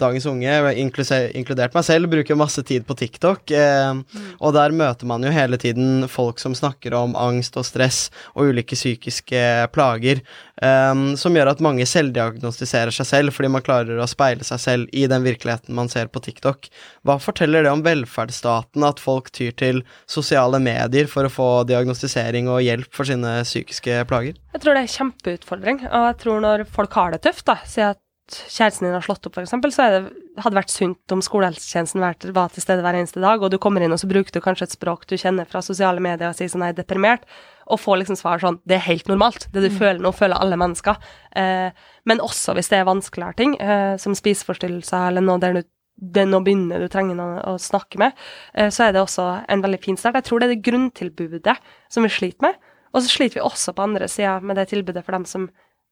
dagens 0.00 0.26
unge, 0.26 0.56
inkludert 0.82 1.76
meg 1.76 1.86
selv, 1.86 2.10
bruker 2.10 2.38
masse 2.38 2.64
tid 2.66 2.82
på 2.88 2.96
TikTok, 2.98 3.54
eh, 3.54 3.92
mm. 3.94 4.32
og 4.40 4.56
der 4.58 4.74
møter 4.74 5.06
man 5.06 5.22
jo 5.22 5.30
hele 5.30 5.60
tiden 5.62 6.08
folk 6.10 6.42
som 6.42 6.56
snakker 6.58 6.96
om 6.98 7.14
angst 7.14 7.54
og 7.60 7.68
stress 7.68 8.08
og 8.34 8.50
ulike 8.50 8.74
psykiske 8.74 9.70
plager, 9.70 10.24
som 10.60 11.32
gjør 11.32 11.48
at 11.54 11.62
mange 11.64 11.86
selvdiagnostiserer 11.88 12.92
seg 12.92 13.06
selv 13.08 13.32
fordi 13.32 13.48
man 13.48 13.62
klarer 13.64 13.96
å 13.96 14.08
speile 14.10 14.44
seg 14.44 14.60
selv 14.60 14.90
i 14.92 15.06
den 15.08 15.24
virkeligheten 15.24 15.72
man 15.72 15.88
ser 15.88 16.10
på 16.12 16.20
TikTok. 16.20 16.68
Hva 17.08 17.16
forteller 17.22 17.64
det 17.64 17.72
om 17.72 17.80
velferdsstaten 17.86 18.84
at 18.84 19.00
folk 19.00 19.30
tyr 19.32 19.54
til 19.56 19.80
sosiale 20.04 20.60
medier 20.60 21.08
for 21.08 21.24
å 21.24 21.32
få 21.32 21.48
diagnostisering 21.68 22.48
og 22.50 22.62
hjelp 22.64 22.92
for 22.96 23.08
sine 23.08 23.40
psykiske 23.46 24.04
plager? 24.10 24.38
Jeg 24.54 24.62
tror 24.62 24.76
det 24.76 24.82
er 24.82 24.86
en 24.86 24.94
kjempeutfordring. 24.96 25.82
Og 25.88 26.06
jeg 26.10 26.20
tror 26.24 26.40
når 26.44 26.64
folk 26.70 26.96
har 26.98 27.14
det 27.14 27.22
tøft, 27.26 27.46
da, 27.48 27.58
si 27.68 27.84
at 27.84 28.00
kjæresten 28.30 28.86
din 28.86 28.94
har 28.94 29.04
slått 29.04 29.26
opp, 29.26 29.38
f.eks., 29.38 29.52
så 29.74 29.86
det, 29.90 30.00
hadde 30.38 30.52
det 30.54 30.60
vært 30.60 30.72
sunt 30.72 31.14
om 31.14 31.22
skolehelsetjenesten 31.24 32.02
var 32.02 32.52
til 32.54 32.62
stede 32.62 32.84
hver 32.84 32.98
eneste 32.98 33.22
dag, 33.22 33.42
og 33.42 33.50
du 33.52 33.58
kommer 33.62 33.82
inn 33.82 33.94
og 33.94 34.00
så 34.02 34.10
bruker 34.10 34.34
du 34.34 34.42
kanskje 34.44 34.68
et 34.68 34.76
språk 34.76 35.06
du 35.10 35.16
kjenner 35.18 35.48
fra 35.50 35.62
sosiale 35.64 36.02
medier 36.02 36.30
og 36.30 36.38
sier 36.38 36.50
sånn 36.52 36.62
'jeg 36.62 36.76
er 36.76 36.82
deprimert', 36.82 37.26
og 37.66 37.80
får 37.80 38.00
liksom 38.00 38.18
svar 38.18 38.38
sånn 38.38 38.60
'det 38.66 38.76
er 38.76 38.86
helt 38.86 39.08
normalt', 39.08 39.50
det 39.52 39.62
du 39.62 39.70
mm. 39.70 39.78
føler 39.78 40.00
nå, 40.00 40.12
føler 40.14 40.38
alle 40.38 40.56
mennesker. 40.56 40.96
Eh, 41.36 41.70
men 42.06 42.20
også 42.20 42.54
hvis 42.54 42.68
det 42.70 42.78
er 42.78 42.84
vanskeligere 42.84 43.36
ting, 43.36 43.60
eh, 43.60 43.96
som 43.96 44.14
spiseforstyrrelser 44.14 45.08
eller 45.08 45.20
noe 45.20 45.38
der 45.38 45.52
du 45.54 45.62
det 46.00 46.26
å 46.32 46.42
begynne 46.44 46.80
du 46.80 46.88
trenger 46.90 47.18
noen 47.18 47.40
å 47.44 47.56
snakke 47.60 48.00
med, 48.00 48.16
eh, 48.54 48.70
så 48.72 48.86
er 48.86 48.94
det 48.96 49.04
også 49.04 49.26
en 49.48 49.64
veldig 49.64 49.80
fin 49.84 49.98
start. 50.00 50.18
Jeg 50.18 50.28
tror 50.28 50.40
det 50.40 50.48
er 50.48 50.54
det 50.56 50.66
grunntilbudet 50.66 51.56
som 51.92 52.06
vi 52.06 52.12
sliter 52.12 52.48
med. 52.48 52.60
Og 52.90 53.04
så 53.04 53.12
sliter 53.12 53.38
vi 53.38 53.46
også 53.46 53.74
på 53.76 53.84
andre 53.84 54.08
sida 54.10 54.40
med 54.42 54.58
det 54.58 54.70
tilbudet 54.72 55.04
for 55.06 55.14
dem 55.14 55.26
som 55.28 55.50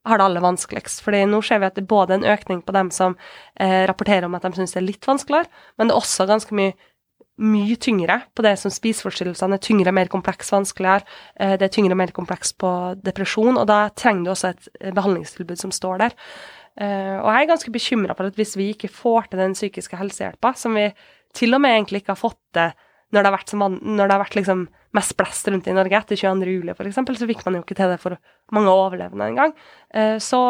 har 0.09 0.19
det 0.19 0.25
aller 0.25 0.43
vanskeligst. 0.43 1.03
Fordi 1.05 1.25
nå 1.29 1.43
ser 1.45 1.61
vi 1.61 1.69
at 1.69 1.77
det 1.77 1.85
er 1.85 1.91
både 1.93 2.17
en 2.17 2.27
økning 2.27 2.63
på 2.65 2.75
dem 2.75 2.91
som 2.95 3.17
eh, 3.61 3.85
rapporterer 3.87 4.27
om 4.27 4.35
at 4.39 4.47
de 4.47 4.55
syns 4.57 4.75
det 4.75 4.83
er 4.83 4.89
litt 4.89 5.07
vanskeligere, 5.07 5.51
men 5.77 5.89
det 5.89 5.95
er 5.95 6.03
også 6.03 6.27
ganske 6.31 6.55
mye 6.59 6.75
mye 7.39 7.77
tyngre 7.79 8.19
på 8.35 8.43
det 8.43 8.55
som 8.59 8.73
spiseforstyrrelsene 8.73 9.59
er 9.59 9.63
tyngre, 9.63 9.93
mer 9.95 10.11
kompleks, 10.11 10.51
vanskeligere. 10.51 11.07
Eh, 11.39 11.55
det 11.59 11.69
er 11.69 11.75
tyngre, 11.75 11.95
mer 11.99 12.11
kompleks 12.15 12.51
på 12.59 12.71
depresjon, 13.05 13.61
og 13.61 13.67
da 13.71 13.89
trenger 13.95 14.27
du 14.27 14.33
også 14.35 14.51
et 14.51 14.71
eh, 14.81 14.95
behandlingstilbud 14.97 15.61
som 15.61 15.75
står 15.75 16.03
der. 16.03 16.17
Eh, 16.79 17.17
og 17.19 17.29
jeg 17.33 17.45
er 17.45 17.51
ganske 17.53 17.73
bekymra 17.75 18.17
for 18.17 18.31
at 18.31 18.39
hvis 18.39 18.57
vi 18.59 18.71
ikke 18.75 18.91
får 18.93 19.31
til 19.31 19.43
den 19.43 19.57
psykiske 19.57 19.99
helsehjelpa, 19.99 20.55
som 20.59 20.77
vi 20.79 20.89
til 21.37 21.57
og 21.57 21.63
med 21.65 21.75
egentlig 21.75 22.03
ikke 22.03 22.15
har 22.15 22.21
fått 22.21 22.41
til 22.57 22.77
når 23.09 23.25
det 23.25 23.29
har 23.31 23.37
vært, 23.39 23.53
når 23.57 24.03
det 24.05 24.13
har 24.13 24.21
vært 24.21 24.37
liksom 24.37 24.67
mest 24.97 25.15
blest 25.17 25.49
rundt 25.49 25.69
i 25.69 25.75
Norge 25.77 25.97
etter 25.97 26.19
22. 26.21 26.51
juli, 26.59 26.75
f.eks., 26.75 26.99
så 27.01 27.29
fikk 27.31 27.41
man 27.47 27.57
jo 27.57 27.63
ikke 27.65 27.77
til 27.79 27.93
det 27.95 27.97
for 28.03 28.19
mange 28.53 28.73
overlevende 28.73 29.31
engang. 29.31 29.55
Så, 30.21 30.41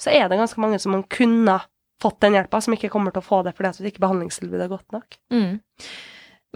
så 0.00 0.14
er 0.14 0.30
det 0.30 0.38
ganske 0.40 0.62
mange 0.64 0.78
som 0.80 0.94
man 0.96 1.04
kunne 1.12 1.58
fått 2.00 2.22
den 2.24 2.38
hjelpa, 2.38 2.60
som 2.64 2.76
ikke 2.76 2.88
kommer 2.92 3.12
til 3.12 3.20
å 3.20 3.26
få 3.26 3.42
det 3.44 3.52
fordi 3.56 3.72
at 3.72 3.90
ikke 3.90 4.04
behandlingstilbudet 4.04 4.64
er 4.64 4.72
godt 4.72 4.96
nok. 4.96 5.18
Mm. 5.34 5.60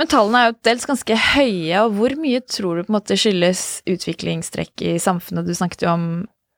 Men 0.01 0.11
tallene 0.11 0.41
er 0.41 0.49
jo 0.49 0.57
dels 0.67 0.89
ganske 0.91 1.17
høye, 1.37 1.83
og 1.85 1.99
hvor 1.99 2.15
mye 2.19 2.41
tror 2.49 2.79
du 2.79 2.87
på 2.87 2.91
en 2.91 2.97
måte 2.97 3.19
skyldes 3.21 3.67
utviklingstrekk 3.91 4.83
i 4.89 4.97
samfunnet? 5.03 5.47
Du 5.47 5.55
snakket 5.55 5.85
jo 5.87 5.93
om 5.93 6.07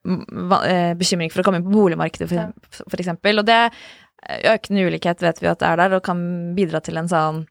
bekymring 0.07 1.31
for 1.33 1.41
å 1.41 1.47
komme 1.47 1.59
inn 1.59 1.67
på 1.67 1.75
boligmarkedet, 1.75 2.31
eksempel. 2.97 3.41
Og 3.41 3.47
det 3.47 3.61
økende 4.53 4.87
ulikhet 4.87 5.21
vet 5.23 5.41
vi 5.43 5.49
at 5.51 5.61
det 5.61 5.69
er 5.69 5.81
der, 5.81 5.97
og 5.97 6.05
kan 6.05 6.19
bidra 6.57 6.81
til 6.83 6.99
en 6.99 7.11
sånn 7.11 7.45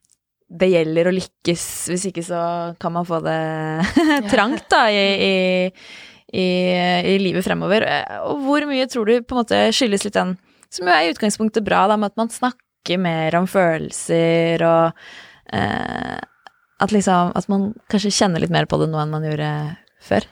det 0.47 0.69
gjelder 0.71 1.09
å 1.09 1.15
lykkes, 1.15 1.65
hvis 1.91 2.05
ikke 2.11 2.23
så 2.23 2.41
kan 2.79 2.95
man 2.95 3.07
få 3.07 3.19
det 3.25 3.39
trangt 4.33 4.69
da, 4.71 4.85
i, 4.95 5.07
i, 5.27 5.33
i, 6.31 6.47
i, 7.15 7.17
livet 7.23 7.43
fremover. 7.47 7.87
Og 8.29 8.45
hvor 8.45 8.67
mye 8.71 8.87
tror 8.91 9.11
du 9.11 9.17
på 9.27 9.35
en 9.35 9.43
måte 9.43 9.59
skyldes 9.75 10.07
litt 10.07 10.19
den, 10.19 10.37
som 10.71 10.87
jo 10.87 10.95
er 10.95 11.07
i 11.07 11.11
utgangspunktet 11.15 11.67
bra, 11.67 11.87
da, 11.91 11.99
med 11.99 12.15
at 12.15 12.23
man 12.23 12.31
snakker 12.31 13.03
mer 13.03 13.35
om 13.35 13.49
følelser 13.51 14.63
og 14.63 15.07
eh, 15.51 16.23
at 16.77 16.93
liksom 16.93 17.33
At 17.33 17.47
man 17.49 17.71
kanskje 17.89 18.13
kjenner 18.13 18.43
litt 18.43 18.53
mer 18.53 18.67
på 18.69 18.77
det 18.77 18.91
nå 18.93 19.01
enn 19.01 19.11
man 19.15 19.25
gjorde 19.25 19.49
før? 20.05 20.27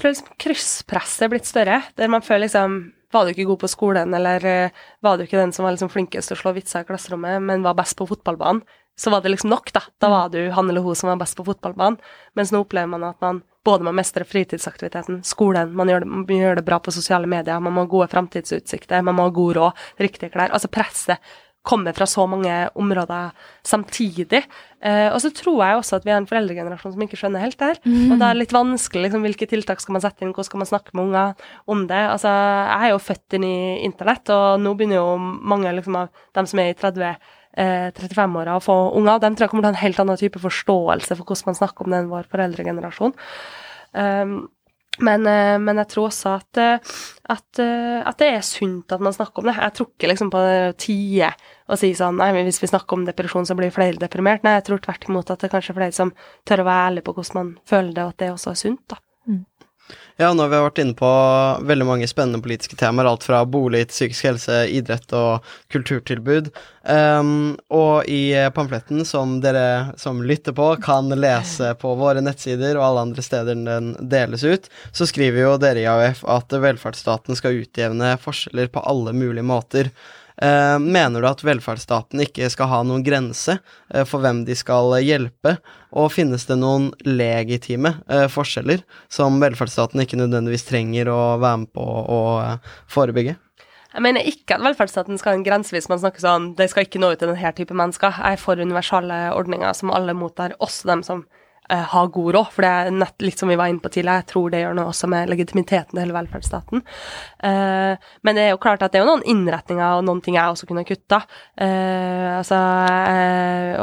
Tror 0.00 0.14
liksom 0.14 0.32
krysspresset 0.40 1.26
er 1.26 1.30
blitt 1.34 1.48
større, 1.48 1.82
der 2.00 2.08
man 2.08 2.24
føler 2.24 2.46
liksom 2.46 2.80
Var 3.12 3.26
du 3.26 3.32
ikke 3.34 3.48
god 3.48 3.58
på 3.64 3.68
skolen, 3.68 4.14
eller 4.14 4.44
uh, 4.46 4.82
var 5.02 5.18
du 5.18 5.24
ikke 5.24 5.40
den 5.40 5.50
som 5.52 5.66
var 5.66 5.74
liksom 5.74 5.90
flinkest 5.90 6.30
til 6.30 6.36
å 6.36 6.40
slå 6.40 6.52
vitser 6.54 6.84
i 6.84 6.86
klasserommet, 6.86 7.42
men 7.42 7.64
var 7.66 7.74
best 7.74 7.96
på 7.98 8.06
fotballbanen, 8.06 8.60
så 8.94 9.10
var 9.10 9.24
det 9.24 9.32
liksom 9.32 9.50
nok, 9.50 9.72
da. 9.74 9.82
Da 9.98 10.10
var 10.12 10.28
du 10.30 10.38
han 10.54 10.70
eller 10.70 10.84
hun 10.84 10.94
som 10.94 11.10
var 11.10 11.18
best 11.18 11.34
på 11.34 11.42
fotballbanen. 11.48 11.98
Mens 12.38 12.52
nå 12.54 12.60
opplever 12.62 12.86
man 12.92 13.08
at 13.08 13.18
man 13.24 13.42
både 13.66 13.88
må 13.88 13.90
mestre 13.98 14.22
fritidsaktiviteten, 14.24 15.24
skolen, 15.26 15.74
man 15.74 15.90
gjør, 15.90 16.04
det, 16.04 16.10
man 16.12 16.38
gjør 16.38 16.60
det 16.60 16.66
bra 16.70 16.78
på 16.78 16.94
sosiale 16.94 17.26
medier, 17.26 17.58
man 17.58 17.74
må 17.74 17.84
ha 17.84 17.90
gode 17.90 18.08
framtidsutsikter, 18.14 19.02
man 19.02 19.18
må 19.18 19.26
ha 19.26 19.34
god 19.34 19.58
råd, 19.58 19.84
riktige 20.06 20.30
klær. 20.30 20.54
Altså 20.54 20.70
presset 20.70 21.34
kommer 21.66 21.92
fra 21.92 22.06
så 22.08 22.24
mange 22.30 22.52
områder 22.78 23.34
samtidig. 23.66 24.40
Eh, 24.80 25.08
og 25.12 25.18
så 25.20 25.28
tror 25.36 25.58
jeg 25.60 25.80
også 25.80 25.98
at 25.98 26.06
vi 26.06 26.12
er 26.14 26.20
en 26.20 26.28
foreldregenerasjon 26.28 26.94
som 26.94 27.02
ikke 27.04 27.18
skjønner 27.20 27.44
helt 27.44 27.58
det 27.60 27.68
her. 27.68 27.80
Mm. 27.84 28.14
Og 28.14 28.14
det 28.22 28.28
er 28.28 28.38
litt 28.38 28.54
vanskelig 28.56 29.04
liksom, 29.06 29.26
hvilke 29.26 29.48
tiltak 29.50 29.82
skal 29.82 29.96
man 29.96 30.04
sette 30.04 30.24
inn, 30.24 30.32
hvordan 30.32 30.48
skal 30.48 30.62
man 30.62 30.70
snakke 30.70 30.94
med 30.94 31.10
unger 31.10 31.50
om 31.70 31.84
det. 31.90 32.00
Altså, 32.14 32.32
jeg 32.32 32.86
er 32.88 32.94
jo 32.94 33.02
født 33.04 33.36
inn 33.36 33.46
i 33.48 33.58
internett, 33.88 34.32
og 34.32 34.62
nå 34.64 34.72
begynner 34.78 35.02
jo 35.02 35.18
mange 35.20 35.74
liksom, 35.76 36.00
av 36.00 36.24
dem 36.38 36.48
som 36.48 36.62
er 36.62 36.72
i 36.72 36.78
30 36.80 37.04
eh, 37.10 37.90
35-åra 37.98 38.56
å 38.56 38.64
få 38.64 38.78
unger. 38.96 39.20
De 39.20 39.32
tror 39.34 39.46
jeg 39.46 39.52
kommer 39.52 39.66
til 39.66 39.68
å 39.68 39.74
ha 39.74 39.76
en 39.76 39.84
helt 39.84 40.00
annen 40.04 40.20
type 40.20 40.40
forståelse 40.40 41.18
for 41.18 41.26
hvordan 41.26 41.52
man 41.52 41.60
snakker 41.60 41.84
om 41.84 41.92
det 41.92 42.00
enn 42.00 42.14
vår 42.14 42.30
foreldregenerasjon. 42.32 43.14
Um, 43.90 44.34
men, 44.98 45.26
eh, 45.26 45.56
men, 45.62 45.78
jeg 45.80 45.88
tror 45.92 46.08
også 46.08 46.32
at, 46.40 46.58
eh, 46.60 46.94
at, 47.30 47.60
eh, 47.62 48.00
at, 48.02 48.18
det 48.18 48.30
er 48.34 48.42
sunt 48.44 48.92
at 48.92 49.00
man 49.00 49.14
snakker 49.14 49.40
om 49.40 49.48
det. 49.48 49.56
Jeg 49.56 49.76
tror 49.76 49.88
ikke 49.88 50.10
liksom 50.10 50.32
på 50.32 50.42
tide 50.82 51.30
å 51.70 51.78
si 51.78 51.92
sånn 51.96 52.18
Nei, 52.18 52.32
men 52.34 52.48
hvis 52.48 52.60
vi 52.60 52.70
snakker 52.70 52.98
om 52.98 53.06
depresjon, 53.06 53.46
så 53.48 53.56
blir 53.58 53.72
flere 53.74 54.00
deprimert. 54.00 54.42
Nei, 54.44 54.58
jeg 54.58 54.66
tror 54.68 54.82
tvert 54.82 55.06
imot 55.08 55.30
at 55.30 55.40
det 55.40 55.48
er 55.48 55.54
kanskje 55.54 55.76
flere 55.78 55.96
som 55.96 56.12
tør 56.48 56.64
å 56.64 56.68
være 56.68 56.88
ærlige 56.90 57.06
på 57.06 57.14
hvordan 57.16 57.38
man 57.38 57.54
føler 57.70 57.94
det, 57.94 58.04
og 58.04 58.12
at 58.14 58.24
det 58.24 58.32
også 58.34 58.52
er 58.52 58.60
sunt, 58.64 58.84
da. 58.90 59.00
Ja, 60.20 60.34
nå 60.34 60.44
har 60.44 60.50
vi 60.52 60.58
vært 60.60 60.80
inne 60.82 60.96
på 60.98 61.10
veldig 61.64 61.86
mange 61.88 62.08
spennende 62.10 62.42
politiske 62.44 62.76
temaer. 62.76 63.08
Alt 63.08 63.24
fra 63.24 63.40
bolig 63.48 63.86
til 63.88 63.94
psykisk 63.94 64.26
helse, 64.28 64.58
idrett 64.68 65.14
og 65.16 65.46
kulturtilbud. 65.72 66.50
Um, 66.84 67.56
og 67.72 68.08
i 68.08 68.34
pamfletten 68.56 69.06
som 69.08 69.38
dere 69.40 69.94
som 70.00 70.20
lytter 70.24 70.52
på, 70.56 70.68
kan 70.84 71.08
lese 71.16 71.72
på 71.80 71.94
våre 71.96 72.20
nettsider 72.24 72.76
og 72.76 72.84
alle 72.86 73.06
andre 73.08 73.24
steder 73.24 73.64
den 73.64 73.94
deles 74.12 74.44
ut, 74.44 74.68
så 74.92 75.08
skriver 75.08 75.44
jo 75.46 75.58
dere 75.60 75.84
i 75.84 75.88
AUF 75.88 76.24
at 76.36 76.52
velferdsstaten 76.52 77.38
skal 77.38 77.62
utjevne 77.62 78.14
forskjeller 78.20 78.68
på 78.72 78.84
alle 78.92 79.16
mulige 79.16 79.46
måter. 79.46 79.92
Uh, 80.40 80.78
mener 80.80 81.20
du 81.20 81.26
at 81.28 81.42
velferdsstaten 81.44 82.22
ikke 82.24 82.48
skal 82.48 82.70
ha 82.70 82.78
noen 82.86 83.02
grense 83.04 83.58
uh, 83.60 84.04
for 84.08 84.24
hvem 84.24 84.42
de 84.48 84.56
skal 84.56 84.94
hjelpe, 85.04 85.58
og 85.92 86.12
finnes 86.14 86.46
det 86.48 86.56
noen 86.56 86.88
legitime 87.04 87.96
forskjeller 88.30 88.84
som 89.12 89.40
velferdsstaten 89.42 90.00
ikke 90.04 90.20
nødvendigvis 90.20 90.68
trenger 90.68 91.10
å 91.10 91.20
være 91.42 91.64
med 91.64 91.72
på 91.74 91.84
å 91.84 92.20
forebygge? 92.88 93.34
Jeg 93.90 94.04
mener 94.06 94.26
ikke 94.30 94.54
at 94.54 94.62
velferdsstaten 94.62 95.18
skal 95.18 95.34
ha 95.34 95.40
en 95.40 95.46
grense 95.46 95.74
hvis 95.74 95.90
man 95.90 95.98
snakker 95.98 96.22
sånn 96.22 96.52
det 96.58 96.68
skal 96.70 96.86
ikke 96.86 97.00
nå 97.02 97.10
ut 97.10 97.18
til 97.18 97.32
denne 97.32 97.52
type 97.58 97.74
mennesker. 97.74 98.14
Jeg 98.22 98.38
er 98.38 98.42
for 98.42 98.62
universelle 98.62 99.18
ordninger 99.34 99.74
som 99.74 99.90
alle 99.94 100.14
mottar, 100.14 100.54
også 100.62 100.92
dem 100.92 101.02
som 101.06 101.24
uh, 101.70 101.86
ha 101.92 102.04
god 102.12 102.34
råd, 102.36 102.50
for 102.54 102.66
det 102.66 102.70
er 102.70 102.92
nett 102.94 103.24
litt 103.24 103.40
som 103.40 103.50
vi 103.50 103.58
var 103.58 103.70
inne 103.70 103.82
på 103.82 103.90
tidligere, 103.92 104.24
jeg 104.24 104.30
tror 104.32 104.50
det 104.52 104.62
gjør 104.62 104.76
noe 104.76 104.90
også 104.90 105.08
med 105.10 105.30
legitimiteten 105.30 105.94
til 105.94 106.02
hele 106.02 106.16
velferdsstaten. 106.16 106.82
Eh, 107.46 108.10
men 108.26 108.36
det 108.36 108.44
er 108.44 108.50
jo 108.52 108.60
klart 108.62 108.82
at 108.84 108.92
det 108.92 109.00
er 109.00 109.04
jo 109.04 109.10
noen 109.10 109.24
innretninger 109.28 109.98
og 109.98 110.04
noen 110.06 110.20
ting 110.24 110.36
jeg 110.36 110.52
også 110.52 110.68
kunne 110.68 110.84
kutta. 110.88 111.20
Eh, 111.60 112.38
altså, 112.38 112.58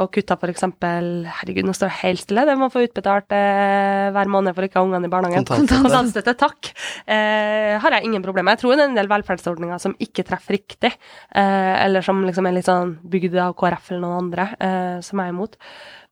og 0.02 0.12
kutta 0.16 0.38
for 0.40 0.54
eksempel 0.54 1.10
Herregud, 1.40 1.68
nå 1.68 1.76
står 1.76 1.92
det 1.92 2.00
helt 2.02 2.24
stille. 2.24 2.46
Det 2.48 2.58
må 2.60 2.70
få 2.74 2.86
utbetalt 2.86 3.34
hver 3.34 4.32
måned 4.32 4.56
for 4.58 4.68
ikke 4.68 4.80
å 4.80 4.84
ha 4.84 4.90
ungene 4.90 5.10
i 5.10 5.14
barnehagen. 5.14 5.48
Kontantstøtte, 5.48 6.36
takk. 6.38 6.72
har 7.08 7.98
jeg 7.98 8.06
ingen 8.06 8.24
problemer 8.26 8.56
Jeg 8.56 8.64
tror 8.64 8.76
det 8.76 8.86
er 8.86 8.92
en 8.92 9.00
del 9.00 9.12
velferdsordninger 9.12 9.82
som 9.82 9.96
ikke 10.04 10.26
treffer 10.28 10.58
riktig, 10.58 10.94
eller 11.36 12.06
som 12.06 12.24
liksom 12.26 12.48
er 12.48 12.58
litt 12.58 12.70
sånn 12.70 12.98
bygd 13.08 13.38
av 13.42 13.56
KrF 13.58 13.92
eller 13.92 14.04
noen 14.06 14.22
andre, 14.28 14.48
som 15.06 15.22
er 15.24 15.34
imot. 15.34 15.58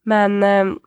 Men 0.06 0.78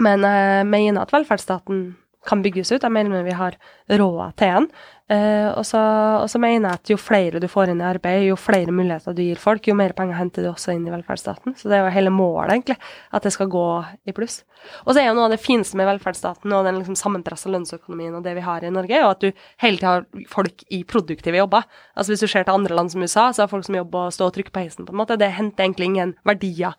men 0.00 0.24
jeg 0.24 0.68
mener 0.70 1.02
at 1.02 1.12
velferdsstaten 1.12 1.84
kan 2.26 2.42
bygges 2.42 2.72
ut. 2.72 2.82
Jeg 2.82 2.94
mener 2.94 3.24
vi 3.26 3.36
har 3.36 3.56
råd 3.90 4.36
til 4.38 4.56
den. 4.56 4.66
Uh, 5.12 5.50
og, 5.58 5.64
så, 5.66 6.38
mener 6.40 6.70
jeg 6.70 6.78
at 6.78 6.90
jo 6.94 6.96
flere 6.96 7.40
du 7.42 7.48
får 7.50 7.72
inn 7.72 7.82
i 7.82 7.84
arbeid, 7.84 8.22
jo 8.24 8.36
flere 8.38 8.72
muligheter 8.72 9.12
du 9.12 9.20
gir 9.20 9.40
folk, 9.40 9.66
jo 9.68 9.74
mer 9.76 9.92
penger 9.96 10.16
henter 10.16 10.46
du 10.46 10.48
også 10.48 10.72
inn 10.72 10.86
i 10.86 10.92
velferdsstaten. 10.94 11.56
Så 11.58 11.68
det 11.68 11.76
er 11.76 11.82
jo 11.84 11.92
hele 11.92 12.12
målet, 12.14 12.54
egentlig, 12.54 12.78
at 13.12 13.26
det 13.26 13.34
skal 13.34 13.50
gå 13.52 13.66
i 14.08 14.14
pluss. 14.16 14.40
Og 14.86 14.94
så 14.94 15.02
er 15.02 15.10
jo 15.10 15.16
noe 15.18 15.26
av 15.26 15.34
det 15.34 15.42
fineste 15.42 15.76
med 15.76 15.90
velferdsstaten 15.90 16.54
og 16.54 16.64
den 16.64 16.78
liksom 16.78 16.96
sammenpressa 16.96 17.52
lønnsøkonomien 17.52 18.14
og 18.16 18.24
det 18.24 18.36
vi 18.38 18.46
har 18.46 18.64
i 18.64 18.72
Norge, 18.72 19.02
og 19.02 19.10
at 19.10 19.26
du 19.26 19.44
hele 19.64 19.82
tida 19.82 19.96
har 19.98 20.30
folk 20.32 20.64
i 20.72 20.80
produktive 20.88 21.42
jobber. 21.42 21.66
Altså 21.92 22.14
Hvis 22.14 22.24
du 22.24 22.30
ser 22.30 22.46
til 22.46 22.54
andre 22.54 22.78
land 22.78 22.94
som 22.94 23.04
USA, 23.04 23.28
så 23.34 23.44
har 23.44 23.52
folk 23.52 23.68
som 23.68 23.76
jobber 23.76 24.06
og 24.06 24.16
står 24.16 24.30
og 24.30 24.38
trykker 24.38 24.54
på 24.54 24.64
heisen, 24.64 24.88
på 24.88 24.94
en 24.94 25.02
måte. 25.02 25.18
Det 25.20 25.34
henter 25.34 25.66
egentlig 25.66 25.90
ingen 25.90 26.16
verdier 26.24 26.78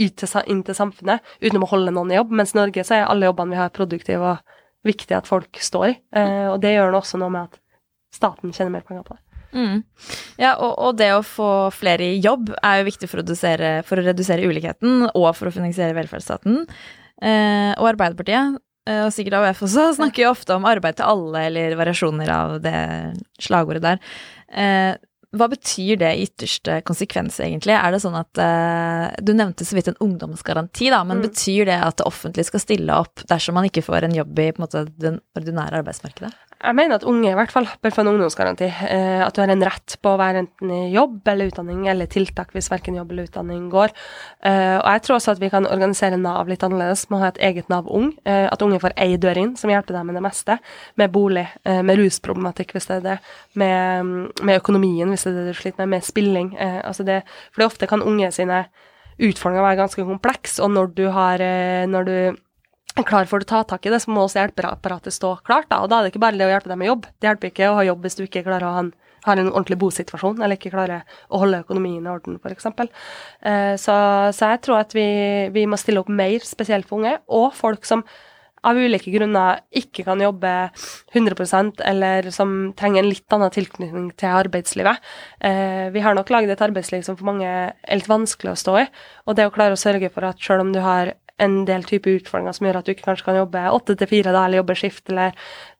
inn 0.00 0.62
til 0.64 0.76
samfunnet 0.76 1.34
uten 1.42 1.62
å 1.62 1.70
holde 1.70 1.94
noen 1.94 2.12
i 2.12 2.18
jobb. 2.18 2.32
Mens 2.40 2.54
i 2.54 2.60
Norge 2.60 2.84
så 2.86 2.96
er 2.96 3.08
alle 3.08 3.28
jobbene 3.28 3.54
vi 3.54 3.60
har, 3.60 3.74
produktive 3.74 4.34
og 4.34 4.60
viktige 4.86 5.18
at 5.20 5.28
folk 5.28 5.60
står 5.60 5.88
i. 5.88 5.96
Eh, 6.16 6.46
og 6.50 6.60
det 6.62 6.74
gjør 6.74 6.96
også 7.00 7.20
noe 7.20 7.32
med 7.34 7.50
at 7.50 7.60
staten 8.14 8.54
tjener 8.54 8.78
mer 8.78 8.86
penger 8.86 9.04
på 9.06 9.16
det. 9.16 9.24
Mm. 9.50 9.82
Ja, 10.38 10.54
og, 10.62 10.76
og, 10.78 10.96
det 11.00 11.10
å 11.10 11.26
få 11.26 11.50
flere 11.74 12.06
i 12.06 12.20
jobb 12.22 12.52
er 12.62 12.80
jo 12.80 12.86
viktig 12.86 13.10
for 13.10 13.20
å 13.20 13.24
redusere, 13.24 13.70
for 13.86 13.98
å 13.98 14.06
redusere 14.06 14.46
ulikheten 14.46 15.08
og 15.10 15.30
for 15.36 15.50
å 15.50 15.54
finansiere 15.54 15.96
velferdsstaten. 15.96 16.62
Eh, 17.20 17.72
og 17.74 17.88
Arbeiderpartiet, 17.90 18.60
eh, 18.88 19.02
og 19.04 19.14
sikkert 19.14 19.40
AUF 19.40 19.64
også, 19.66 19.88
snakker 19.98 20.24
jo 20.24 20.32
ofte 20.32 20.56
om 20.56 20.68
arbeid 20.70 21.00
til 21.00 21.10
alle, 21.10 21.46
eller 21.50 21.76
variasjoner 21.80 22.34
av 22.34 22.58
det 22.64 22.76
slagordet 23.42 23.84
der. 23.88 25.00
Eh, 25.30 25.38
hva 25.38 25.48
betyr 25.50 26.00
det 26.00 26.10
i 26.16 26.26
ytterste 26.26 26.80
konsekvens, 26.86 27.40
egentlig? 27.40 27.76
Er 27.76 27.94
det 27.94 28.02
sånn 28.02 28.18
at 28.18 28.40
uh, 28.42 29.10
Du 29.22 29.32
nevnte 29.36 29.66
så 29.66 29.78
vidt 29.78 29.90
en 29.92 30.00
ungdomsgaranti, 30.02 30.90
da, 30.90 31.02
men 31.06 31.20
mm. 31.20 31.26
betyr 31.28 31.70
det 31.70 31.80
at 31.86 32.00
det 32.00 32.08
offentlige 32.08 32.50
skal 32.50 32.64
stille 32.64 33.00
opp 33.04 33.22
dersom 33.30 33.58
man 33.58 33.68
ikke 33.70 33.84
får 33.86 34.08
en 34.08 34.16
jobb 34.20 34.38
i 34.38 34.50
på 34.50 34.60
en 34.60 34.66
måte, 34.66 34.86
den 35.00 35.20
ordinære 35.38 35.82
arbeidsmarkedet? 35.82 36.32
Jeg 36.60 36.76
mener 36.76 36.98
at 36.98 37.04
unge 37.08 37.30
i 37.30 37.36
hvert 37.36 37.52
fall 37.54 37.64
bør 37.80 37.92
få 37.94 38.02
en 38.02 38.10
ungdomsgaranti. 38.10 38.66
Eh, 38.68 39.20
at 39.24 39.32
du 39.32 39.40
har 39.40 39.48
en 39.52 39.62
rett 39.64 39.94
på 40.04 40.10
å 40.12 40.18
være 40.20 40.42
enten 40.42 40.72
i 40.76 40.80
jobb 40.92 41.28
eller 41.32 41.48
utdanning, 41.48 41.86
eller 41.88 42.10
tiltak 42.10 42.52
hvis 42.52 42.68
verken 42.68 42.98
jobb 42.98 43.14
eller 43.14 43.30
utdanning 43.30 43.62
går. 43.72 43.94
Eh, 44.44 44.76
og 44.76 44.84
jeg 44.84 45.02
tror 45.06 45.16
også 45.16 45.32
at 45.32 45.40
vi 45.40 45.48
kan 45.52 45.68
organisere 45.68 46.18
Nav 46.20 46.50
litt 46.52 46.66
annerledes, 46.66 47.06
med 47.08 47.16
å 47.16 47.22
ha 47.22 47.30
et 47.32 47.40
eget 47.48 47.72
Nav 47.72 47.88
Ung. 47.88 48.10
Eh, 48.28 48.44
at 48.50 48.64
unge 48.66 48.80
får 48.82 48.92
ei 49.00 49.16
dør 49.22 49.40
inn, 49.40 49.54
som 49.56 49.72
hjelper 49.72 49.96
dem 49.96 50.10
med 50.10 50.20
det 50.20 50.24
meste. 50.26 50.58
Med 51.00 51.16
bolig, 51.16 51.46
eh, 51.64 51.80
med 51.80 52.02
rusproblematikk 52.02 52.76
hvis 52.76 52.90
det 52.90 52.98
er 52.98 53.08
det, 53.08 53.16
med, 53.56 54.12
med, 54.42 54.60
økonomien 54.60 55.08
hvis 55.08 55.24
det 55.24 55.32
er 55.32 55.40
det 55.40 55.54
du 55.54 55.62
sliter 55.62 55.86
med, 55.86 55.94
med 55.96 56.06
spilling. 56.10 56.52
Eh, 56.60 56.80
altså 56.84 57.08
det, 57.08 57.22
for 57.54 57.64
det 57.64 57.70
ofte 57.70 57.88
kan 57.88 58.04
unge 58.04 58.28
sine 58.36 58.66
utfordringer 59.16 59.64
være 59.64 59.80
ganske 59.80 60.04
komplekse, 60.12 60.60
og 60.60 60.74
når 60.76 60.94
du 60.96 61.04
har 61.14 61.40
eh, 61.40 61.88
når 61.88 62.08
du 62.08 62.16
klar 63.06 63.28
for 63.30 63.42
å 63.42 63.48
ta 63.48 63.62
tak 63.64 63.86
i 63.86 63.92
det, 63.92 64.00
så 64.02 64.12
må 64.12 64.24
også 64.24 64.42
hjelpeapparatet 64.42 65.14
stå 65.14 65.36
klart. 65.46 65.68
Da. 65.70 65.82
Og 65.82 65.90
da 65.90 65.98
er 65.98 66.06
det 66.06 66.14
ikke 66.14 66.24
bare 66.24 66.38
det 66.38 66.48
å 66.48 66.52
hjelpe 66.52 66.72
deg 66.72 66.80
med 66.80 66.90
jobb. 66.90 67.06
Det 67.18 67.30
hjelper 67.30 67.52
ikke 67.52 67.70
å 67.70 67.78
ha 67.78 67.86
jobb 67.86 68.06
hvis 68.06 68.18
du 68.18 68.24
ikke 68.26 68.44
klarer 68.48 68.68
å 68.68 68.74
ha 68.74 68.82
en 68.86 68.92
har 69.26 69.36
en 69.36 69.50
ordentlig 69.50 69.76
bosituasjon, 69.80 70.40
eller 70.40 70.56
ikke 70.56 70.72
klarer 70.72 71.04
å 71.28 71.42
holde 71.42 71.60
økonomien 71.60 72.06
i 72.06 72.08
orden, 72.08 72.38
f.eks. 72.40 72.70
Eh, 73.44 73.74
så, 73.76 73.96
så 74.32 74.52
jeg 74.54 74.62
tror 74.64 74.80
at 74.80 74.96
vi, 74.96 75.06
vi 75.52 75.66
må 75.68 75.76
stille 75.80 76.00
opp 76.00 76.08
mer, 76.08 76.40
spesielt 76.46 76.88
for 76.88 77.02
unge, 77.02 77.18
og 77.28 77.50
folk 77.56 77.84
som 77.88 78.04
av 78.66 78.76
ulike 78.76 79.12
grunner 79.14 79.62
ikke 79.72 80.04
kan 80.04 80.20
jobbe 80.20 80.50
100% 81.14 81.80
eller 81.88 82.28
som 82.34 82.50
trenger 82.76 83.00
en 83.00 83.08
litt 83.08 83.36
annen 83.36 83.52
tilknytning 83.54 84.10
til 84.20 84.36
arbeidslivet. 84.36 85.00
Eh, 85.40 85.86
vi 85.94 86.02
har 86.04 86.16
nok 86.16 86.32
laget 86.32 86.52
et 86.52 86.66
arbeidsliv 86.66 87.06
som 87.06 87.16
for 87.16 87.30
mange 87.30 87.48
er 87.48 87.96
litt 87.96 88.10
vanskelig 88.10 88.52
å 88.52 88.60
stå 88.60 88.76
i. 88.82 88.84
Og 89.24 89.38
det 89.38 89.48
å 89.48 89.54
klare 89.54 89.78
å 89.78 89.80
sørge 89.80 90.12
for 90.12 90.28
at 90.28 90.44
selv 90.44 90.66
om 90.66 90.74
du 90.76 90.80
har 90.84 91.14
en 91.40 91.56
del 91.68 91.84
type 91.88 92.12
utfordringer 92.18 92.56
som 92.56 92.66
gjør 92.66 92.80
at 92.80 92.88
du 92.88 92.92
ikke 92.94 93.06
kanskje 93.08 93.26
kan 93.28 93.38
jobbe 93.38 93.62
åtte 93.74 93.96
til 93.98 94.10
fire 94.10 94.32
eller 94.32 94.60
jobbe 94.60 94.76
skift, 94.78 95.04
eller 95.12 95.32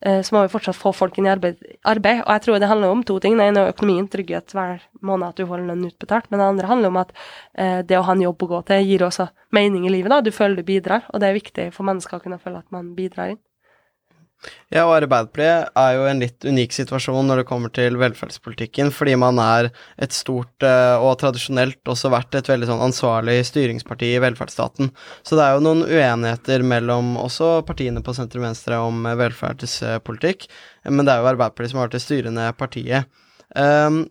uh, 0.07 0.21
så 0.27 0.37
må 0.37 0.45
vi 0.45 0.53
fortsatt 0.55 0.79
få 0.79 0.93
folk 0.97 1.19
inn 1.21 1.29
i 1.29 1.33
arbeid, 1.35 1.61
arbeid. 1.89 2.23
Og 2.25 2.33
jeg 2.35 2.47
tror 2.47 2.63
det 2.63 2.71
handler 2.71 2.95
om 2.95 3.05
to 3.07 3.19
ting. 3.23 3.37
Det 3.39 3.51
ene 3.51 3.67
er 3.67 3.75
økonomien, 3.75 4.09
trygghet 4.11 4.57
hver 4.57 4.87
måned 5.07 5.29
at 5.29 5.41
du 5.41 5.47
får 5.51 5.67
lønn 5.69 5.87
utbetalt. 5.91 6.31
Men 6.31 6.43
det 6.43 6.49
andre 6.49 6.73
handler 6.73 6.95
om 6.95 7.03
at 7.05 7.15
uh, 7.15 7.81
det 7.87 8.01
å 8.01 8.07
ha 8.09 8.17
en 8.17 8.27
jobb 8.27 8.47
å 8.47 8.51
gå 8.55 8.65
til 8.73 8.89
gir 8.89 9.07
også 9.07 9.31
mening 9.57 9.87
i 9.87 9.95
livet. 9.95 10.11
da, 10.13 10.21
Du 10.25 10.33
føler 10.35 10.61
du 10.61 10.67
bidrar, 10.67 11.07
og 11.13 11.21
det 11.21 11.31
er 11.31 11.39
viktig 11.39 11.71
for 11.77 11.89
mennesker 11.89 12.19
å 12.19 12.25
kunne 12.25 12.41
føle 12.43 12.65
at 12.65 12.75
man 12.75 12.95
bidrar 12.97 13.35
inn. 13.35 13.43
Ja, 14.73 14.87
og 14.87 14.95
Arbeiderpartiet 14.95 15.73
er 15.77 15.95
jo 15.97 16.05
en 16.09 16.23
litt 16.23 16.47
unik 16.47 16.73
situasjon 16.73 17.27
når 17.29 17.43
det 17.43 17.47
kommer 17.51 17.73
til 17.77 17.99
velferdspolitikken, 18.01 18.93
fordi 18.95 19.17
man 19.21 19.41
er 19.43 19.69
et 20.01 20.15
stort 20.17 20.65
eh, 20.65 20.97
og 20.97 21.19
tradisjonelt 21.21 21.91
også 21.91 22.13
vært 22.15 22.39
et 22.39 22.49
veldig 22.49 22.71
sånn 22.71 22.85
ansvarlig 22.87 23.37
styringsparti 23.51 24.15
i 24.15 24.23
velferdsstaten. 24.25 24.93
Så 25.27 25.37
det 25.37 25.45
er 25.45 25.57
jo 25.57 25.65
noen 25.67 25.85
uenigheter 25.85 26.65
mellom 26.65 27.17
også 27.21 27.59
partiene 27.69 28.01
på 28.05 28.15
sentrum-venstre 28.17 28.81
om 28.81 29.05
velferdspolitikk, 29.21 30.49
men 30.89 31.05
det 31.05 31.17
er 31.17 31.25
jo 31.25 31.33
Arbeiderpartiet 31.35 31.75
som 31.75 31.83
har 31.83 31.91
vært 31.91 31.99
det 31.99 32.07
styrende 32.07 32.49
partiet. 32.57 33.21
Um, 33.59 34.05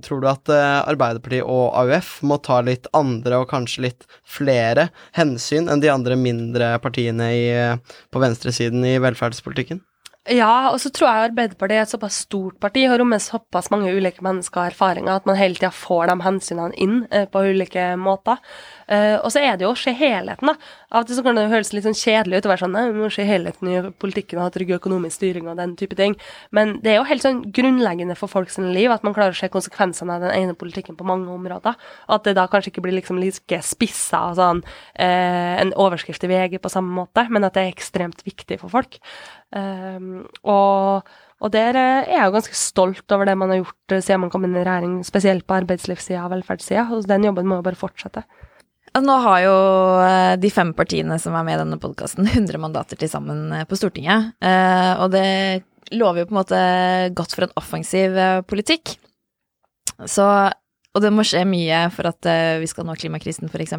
tror 0.00 0.22
du 0.22 0.28
at 0.30 0.48
uh, 0.48 0.86
Arbeiderpartiet 0.88 1.44
og 1.44 1.74
AUF 1.76 2.22
må 2.24 2.38
ta 2.40 2.62
litt 2.64 2.88
andre 2.96 3.42
og 3.42 3.50
kanskje 3.50 3.84
litt 3.88 4.06
flere 4.24 4.88
hensyn 5.18 5.68
enn 5.68 5.82
de 5.84 5.92
andre 5.92 6.16
mindre 6.16 6.70
partiene 6.80 7.28
i, 7.36 7.44
uh, 7.52 8.00
på 8.08 8.22
venstresiden 8.24 8.86
i 8.88 8.96
velferdspolitikken? 9.04 9.82
Ja, 10.26 10.72
og 10.72 10.80
så 10.82 10.90
tror 10.90 11.06
jeg 11.06 11.28
Arbeiderpartiet 11.28 11.78
er 11.78 11.84
et 11.84 11.92
såpass 11.92 12.16
stort 12.24 12.56
parti 12.62 12.82
og 12.88 12.96
rommer 12.98 13.20
såpass 13.22 13.68
mange 13.70 13.92
ulike 13.94 14.24
mennesker 14.26 14.58
og 14.58 14.72
erfaringer 14.72 15.20
at 15.20 15.28
man 15.28 15.38
hele 15.38 15.54
tida 15.54 15.70
får 15.70 16.10
de 16.10 16.16
hensynene 16.24 16.74
inn 16.82 16.96
eh, 17.14 17.28
på 17.30 17.44
ulike 17.46 17.92
måter. 18.00 18.40
Uh, 18.86 19.18
og 19.18 19.32
så 19.34 19.42
er 19.42 19.56
det 19.58 19.66
jo 19.66 19.72
å 19.72 19.78
se 19.78 19.90
helheten, 19.96 20.46
da. 20.46 20.54
Av 20.94 21.02
og 21.02 21.08
til 21.08 21.18
så 21.18 21.24
kan 21.26 21.38
det 21.38 21.48
høres 21.50 21.72
litt 21.74 21.86
sånn 21.86 21.96
kjedelig 21.98 22.38
ut 22.38 22.46
å 22.46 22.50
være 22.52 22.62
sånn 22.62 22.76
vi 22.94 23.00
må 23.02 23.08
se 23.10 23.24
helheten 23.26 23.70
i 23.72 23.80
politikken 23.98 24.38
og 24.38 24.46
ha 24.46 24.52
trygg 24.54 24.70
økonomisk 24.76 25.18
styring 25.18 25.48
og 25.50 25.58
den 25.58 25.74
type 25.78 25.98
ting. 25.98 26.14
Men 26.54 26.76
det 26.84 26.92
er 26.92 27.00
jo 27.00 27.08
helt 27.08 27.24
sånn 27.24 27.42
grunnleggende 27.56 28.14
for 28.18 28.30
folks 28.30 28.60
liv 28.62 28.94
at 28.94 29.02
man 29.06 29.16
klarer 29.16 29.34
å 29.34 29.38
se 29.38 29.50
konsekvensene 29.50 30.14
av 30.14 30.22
den 30.22 30.34
ene 30.36 30.54
politikken 30.58 30.98
på 30.98 31.06
mange 31.08 31.32
områder. 31.34 31.74
At 32.14 32.28
det 32.28 32.36
da 32.38 32.46
kanskje 32.50 32.72
ikke 32.72 32.86
blir 32.86 32.98
liksom 33.00 33.18
like 33.18 33.60
spissa 33.66 34.22
av 34.30 34.38
sånn 34.38 34.62
uh, 34.62 35.54
en 35.56 35.74
overskrift 35.74 36.22
i 36.22 36.30
VG 36.30 36.58
på 36.62 36.72
samme 36.72 36.94
måte, 36.94 37.26
men 37.32 37.46
at 37.46 37.58
det 37.58 37.66
er 37.66 37.74
ekstremt 37.74 38.22
viktig 38.26 38.60
for 38.62 38.72
folk. 38.72 39.00
Um, 39.50 40.26
og, 40.46 41.06
og 41.42 41.52
der 41.54 41.78
er 41.78 42.10
jeg 42.10 42.22
jo 42.22 42.34
ganske 42.34 42.58
stolt 42.58 43.14
over 43.14 43.28
det 43.28 43.36
man 43.38 43.52
har 43.52 43.60
gjort 43.60 43.94
eh, 43.94 44.02
siden 44.02 44.24
man 44.24 44.32
kom 44.32 44.46
inn 44.46 44.56
i 44.56 44.64
regjering, 44.66 44.98
spesielt 45.06 45.46
på 45.46 45.58
arbeidslivssida 45.58 46.24
og 46.24 46.34
velferdssida. 46.34 46.88
Og 46.94 47.06
den 47.10 47.28
jobben 47.28 47.48
må 47.50 47.60
jo 47.60 47.66
bare 47.66 47.78
fortsette. 47.78 48.24
Nå 49.02 49.16
har 49.26 49.40
jo 49.44 49.56
eh, 50.00 50.34
de 50.40 50.50
fem 50.52 50.72
partiene 50.76 51.18
som 51.20 51.34
er 51.36 51.46
med 51.46 51.58
i 51.58 51.62
denne 51.64 51.80
podkasten, 51.82 52.28
100 52.28 52.60
mandater 52.64 53.00
til 53.00 53.10
sammen 53.12 53.50
eh, 53.52 53.66
på 53.68 53.78
Stortinget. 53.78 54.32
Og 55.02 55.10
det 55.12 55.26
lover 55.94 56.22
jo 56.22 56.28
på 56.30 56.34
en 56.34 56.40
måte 56.40 56.62
godt 57.16 57.36
for 57.36 57.46
en 57.46 57.58
offensiv 57.60 58.16
politikk. 58.48 58.96
Så, 60.08 60.26
og 60.26 61.04
det 61.04 61.12
må 61.14 61.24
skje 61.24 61.44
mye 61.48 61.86
for 61.94 62.08
at 62.10 62.26
vi 62.60 62.68
skal 62.68 62.88
nå 62.88 62.96
klimakrisen, 62.98 63.48
f.eks. 63.52 63.76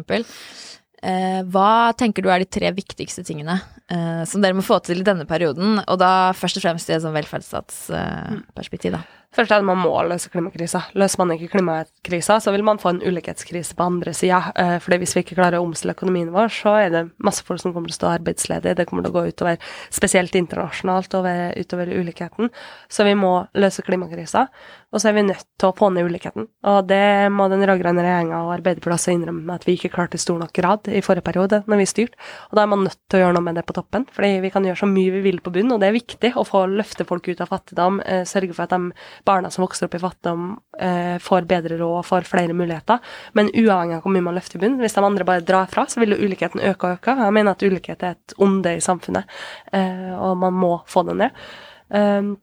Eh, 0.98 1.42
hva 1.46 1.94
tenker 1.94 2.24
du 2.24 2.30
er 2.32 2.42
de 2.42 2.48
tre 2.50 2.72
viktigste 2.74 3.22
tingene 3.22 3.54
eh, 3.86 4.24
som 4.26 4.42
dere 4.42 4.56
må 4.58 4.64
få 4.66 4.80
til 4.82 4.98
i 4.98 5.06
denne 5.06 5.28
perioden, 5.30 5.78
og 5.84 6.00
da 6.00 6.32
først 6.34 6.58
og 6.58 6.64
fremst 6.64 6.90
i 6.90 6.96
et 6.96 7.04
sånn 7.04 7.14
velferdsstatsperspektiv, 7.14 8.96
eh, 8.96 8.98
da? 8.98 9.17
Først 9.36 9.52
er 9.52 9.60
det 9.60 9.68
man 9.68 9.80
må 9.82 9.92
løse 10.08 10.30
klimakrisa. 10.32 10.86
Løser 10.96 11.20
man 11.20 11.34
ikke 11.34 11.50
klimakrisa, 11.52 12.38
så 12.40 12.52
vil 12.54 12.64
man 12.64 12.80
få 12.80 12.94
en 12.94 13.02
ulikhetskrise 13.04 13.76
på 13.76 13.84
andre 13.84 14.14
sida. 14.16 14.40
Eh, 14.56 14.78
fordi 14.80 14.98
hvis 15.02 15.12
vi 15.16 15.22
ikke 15.24 15.36
klarer 15.36 15.60
å 15.60 15.66
omstille 15.66 15.92
økonomien 15.92 16.30
vår, 16.32 16.48
så 16.54 16.72
er 16.80 16.94
det 16.94 17.02
masse 17.20 17.44
folk 17.44 17.60
som 17.60 17.74
kommer 17.74 17.92
til 17.92 17.98
å 17.98 18.00
stå 18.00 18.10
arbeidsledige. 18.14 18.78
Det 18.78 18.86
kommer 18.88 19.04
til 19.04 19.12
å 19.12 19.18
gå 19.18 19.26
utover, 19.28 19.60
spesielt 19.92 20.38
internasjonalt, 20.38 21.12
over, 21.18 21.52
utover 21.60 21.92
ulikheten. 21.92 22.48
Så 22.88 23.04
vi 23.04 23.12
må 23.20 23.34
løse 23.60 23.84
klimakrisa. 23.84 24.46
Og 24.88 25.02
så 25.02 25.10
er 25.10 25.18
vi 25.18 25.26
nødt 25.26 25.44
til 25.60 25.68
å 25.68 25.76
få 25.76 25.90
ned 25.92 26.08
ulikheten. 26.08 26.46
Og 26.72 26.78
det 26.88 27.28
må 27.34 27.50
den 27.52 27.66
rød-grønne 27.68 28.00
regjeringa 28.00 28.40
og 28.46 28.54
Arbeiderpartiet 28.54 28.96
også 28.96 29.12
innrømme 29.12 29.58
at 29.58 29.66
vi 29.68 29.74
ikke 29.76 29.92
klarte 29.92 30.16
i 30.16 30.22
stor 30.22 30.38
nok 30.40 30.54
grad 30.56 30.88
i 30.88 31.02
forrige 31.04 31.26
periode, 31.26 31.60
når 31.68 31.82
vi 31.82 31.88
styrte. 31.90 32.16
Og 32.48 32.56
da 32.56 32.64
er 32.64 32.72
man 32.72 32.86
nødt 32.86 32.96
til 33.04 33.20
å 33.20 33.26
gjøre 33.26 33.36
noe 33.36 33.44
med 33.44 33.60
det 33.60 33.66
på 33.68 33.76
toppen. 33.76 34.08
Fordi 34.16 34.38
vi 34.40 34.52
kan 34.54 34.64
gjøre 34.64 34.80
så 34.80 34.88
mye 34.88 35.12
vi 35.18 35.20
vil 35.26 35.42
på 35.44 35.52
bunnen, 35.52 35.74
og 35.76 35.82
det 35.84 35.90
er 35.90 35.98
viktig 35.98 36.32
å 36.40 36.46
få 36.48 36.64
løfte 36.72 37.04
folk 37.08 37.28
ut 37.28 37.44
av 37.44 37.52
fattigdom, 37.52 38.00
eh, 38.08 38.24
sørge 38.24 38.56
for 38.56 38.64
at 38.64 38.72
de 38.72 38.96
barna 39.26 39.50
som 39.50 39.64
vokser 39.64 39.88
opp 39.88 39.94
i 39.94 40.00
fattigdom, 40.02 40.58
eh, 40.78 41.18
får 41.22 41.48
bedre 41.50 41.78
råd 41.78 41.98
og 42.00 42.06
får 42.06 42.28
flere 42.28 42.56
muligheter. 42.56 42.98
Men 43.38 43.50
uavhengig 43.52 43.98
av 43.98 44.02
hvor 44.02 44.14
mye 44.14 44.26
man 44.26 44.38
løfter 44.38 44.58
i 44.58 44.64
bunnen, 44.64 44.80
hvis 44.82 44.94
de 44.94 45.04
andre 45.04 45.24
bare 45.28 45.44
drar 45.46 45.70
fra, 45.70 45.86
så 45.86 46.00
vil 46.02 46.14
jo 46.14 46.20
ulikheten 46.26 46.62
øke 46.62 46.84
og 46.84 46.98
øke. 46.98 47.16
Jeg 47.24 47.36
mener 47.36 47.56
at 47.56 47.62
ulikhet 47.62 48.02
er 48.02 48.16
et 48.16 48.36
onde 48.38 48.76
i 48.76 48.84
samfunnet, 48.84 49.24
eh, 49.72 50.12
og 50.18 50.36
man 50.36 50.52
må 50.54 50.74
få 50.86 51.06
det 51.08 51.16
ned. 51.16 52.36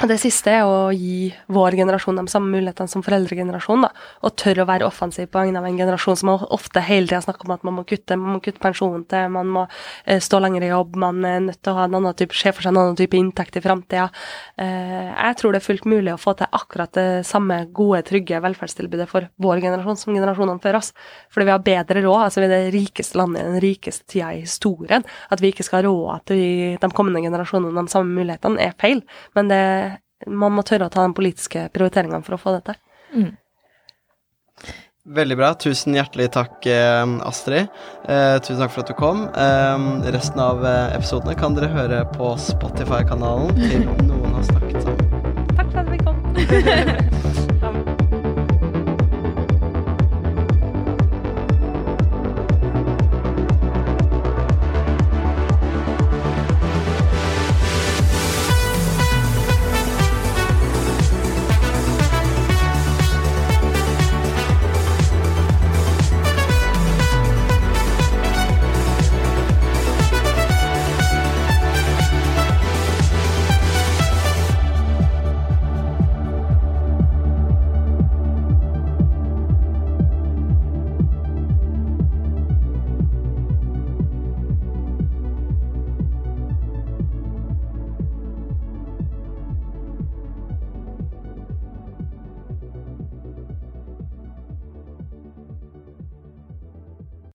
Det 0.00 0.16
siste 0.18 0.50
er 0.50 0.64
å 0.66 0.88
gi 0.90 1.28
vår 1.52 1.76
generasjon 1.76 2.16
de 2.16 2.24
samme 2.32 2.48
mulighetene 2.50 2.90
som 2.90 3.04
foreldregenerasjonen. 3.04 3.90
Og 4.24 4.32
tørre 4.40 4.64
å 4.64 4.66
være 4.66 4.86
offensiv 4.88 5.28
på 5.30 5.38
vegne 5.38 5.60
av 5.60 5.66
en 5.68 5.76
generasjon 5.78 6.16
som 6.18 6.30
ofte 6.32 6.80
hele 6.82 7.06
tida 7.06 7.20
snakker 7.22 7.46
om 7.46 7.52
at 7.54 7.66
man 7.68 7.76
må 7.76 7.84
kutte 7.86 8.16
man 8.18 8.34
må 8.34 8.40
kutte 8.42 8.62
pensjonen 8.62 9.04
til, 9.10 9.28
man 9.30 9.50
må 9.52 9.66
eh, 10.06 10.18
stå 10.22 10.40
lenger 10.42 10.64
i 10.64 10.70
jobb, 10.72 10.96
man 10.98 11.20
er 11.28 11.44
nødt 11.44 11.60
til 11.60 11.74
å 11.74 11.76
ha 11.76 11.84
en 11.86 11.98
annen 12.00 12.16
type, 12.18 12.34
se 12.34 12.50
for 12.50 12.64
seg 12.64 12.72
en 12.72 12.80
annen 12.80 12.98
type 12.98 13.18
inntekt 13.18 13.60
i 13.60 13.62
framtida. 13.62 14.08
Eh, 14.58 15.12
jeg 15.12 15.38
tror 15.38 15.54
det 15.54 15.60
er 15.60 15.66
fullt 15.68 15.86
mulig 15.92 16.16
å 16.16 16.18
få 16.20 16.34
til 16.40 16.50
akkurat 16.58 16.96
det 16.98 17.06
samme 17.28 17.60
gode, 17.76 18.02
trygge 18.08 18.42
velferdstilbudet 18.42 19.06
for 19.12 19.28
vår 19.44 19.62
generasjon 19.66 20.00
som 20.02 20.16
generasjonene 20.16 20.64
før 20.64 20.80
oss. 20.80 20.90
Fordi 21.30 21.50
vi 21.50 21.54
har 21.54 21.62
bedre 21.68 22.02
råd. 22.02 22.24
altså 22.26 22.42
Vi 22.42 22.48
er 22.48 22.54
det 22.56 22.74
rikeste 22.74 23.20
landet 23.20 23.44
i 23.44 23.52
den 23.52 23.62
rikeste 23.68 24.08
tida 24.16 24.32
i 24.32 24.42
historien. 24.42 25.06
At 25.30 25.44
vi 25.44 25.52
ikke 25.52 25.68
skal 25.68 25.82
ha 25.82 25.86
råd 25.90 26.26
til 26.32 26.42
de 26.82 26.92
kommende 26.96 27.22
generasjonene 27.22 27.86
de 27.86 27.92
samme 27.92 28.18
mulighetene, 28.18 28.58
er 28.58 28.74
feil. 28.80 29.04
Men 29.38 29.52
det 29.52 29.62
man 30.26 30.54
må 30.56 30.64
tørre 30.66 30.88
å 30.88 30.92
ta 30.92 31.06
de 31.06 31.16
politiske 31.16 31.68
prioriteringene 31.74 32.24
for 32.26 32.36
å 32.36 32.42
få 32.42 32.56
det 32.58 32.64
til. 32.70 32.82
Mm. 33.12 33.30
Veldig 35.02 35.36
bra. 35.36 35.50
Tusen 35.58 35.96
hjertelig 35.98 36.28
takk, 36.36 36.66
eh, 36.70 37.14
Astrid. 37.26 37.66
Eh, 38.06 38.38
tusen 38.38 38.62
takk 38.62 38.70
for 38.70 38.84
at 38.84 38.92
du 38.92 38.94
kom. 38.94 39.24
Eh, 39.34 40.10
resten 40.14 40.38
av 40.38 40.62
eh, 40.64 40.94
episodene 40.94 41.34
kan 41.34 41.58
dere 41.58 41.72
høre 41.74 42.04
på 42.14 42.36
Spotify-kanalen 42.38 43.50
til 43.58 43.88
Noen 44.06 44.38
har 44.38 44.46
snakket 44.46 44.82
sammen. 44.86 45.32
Takk 45.56 45.72
for 45.72 45.80
at 45.82 45.90
vi 45.90 45.98
kom. 46.06 47.38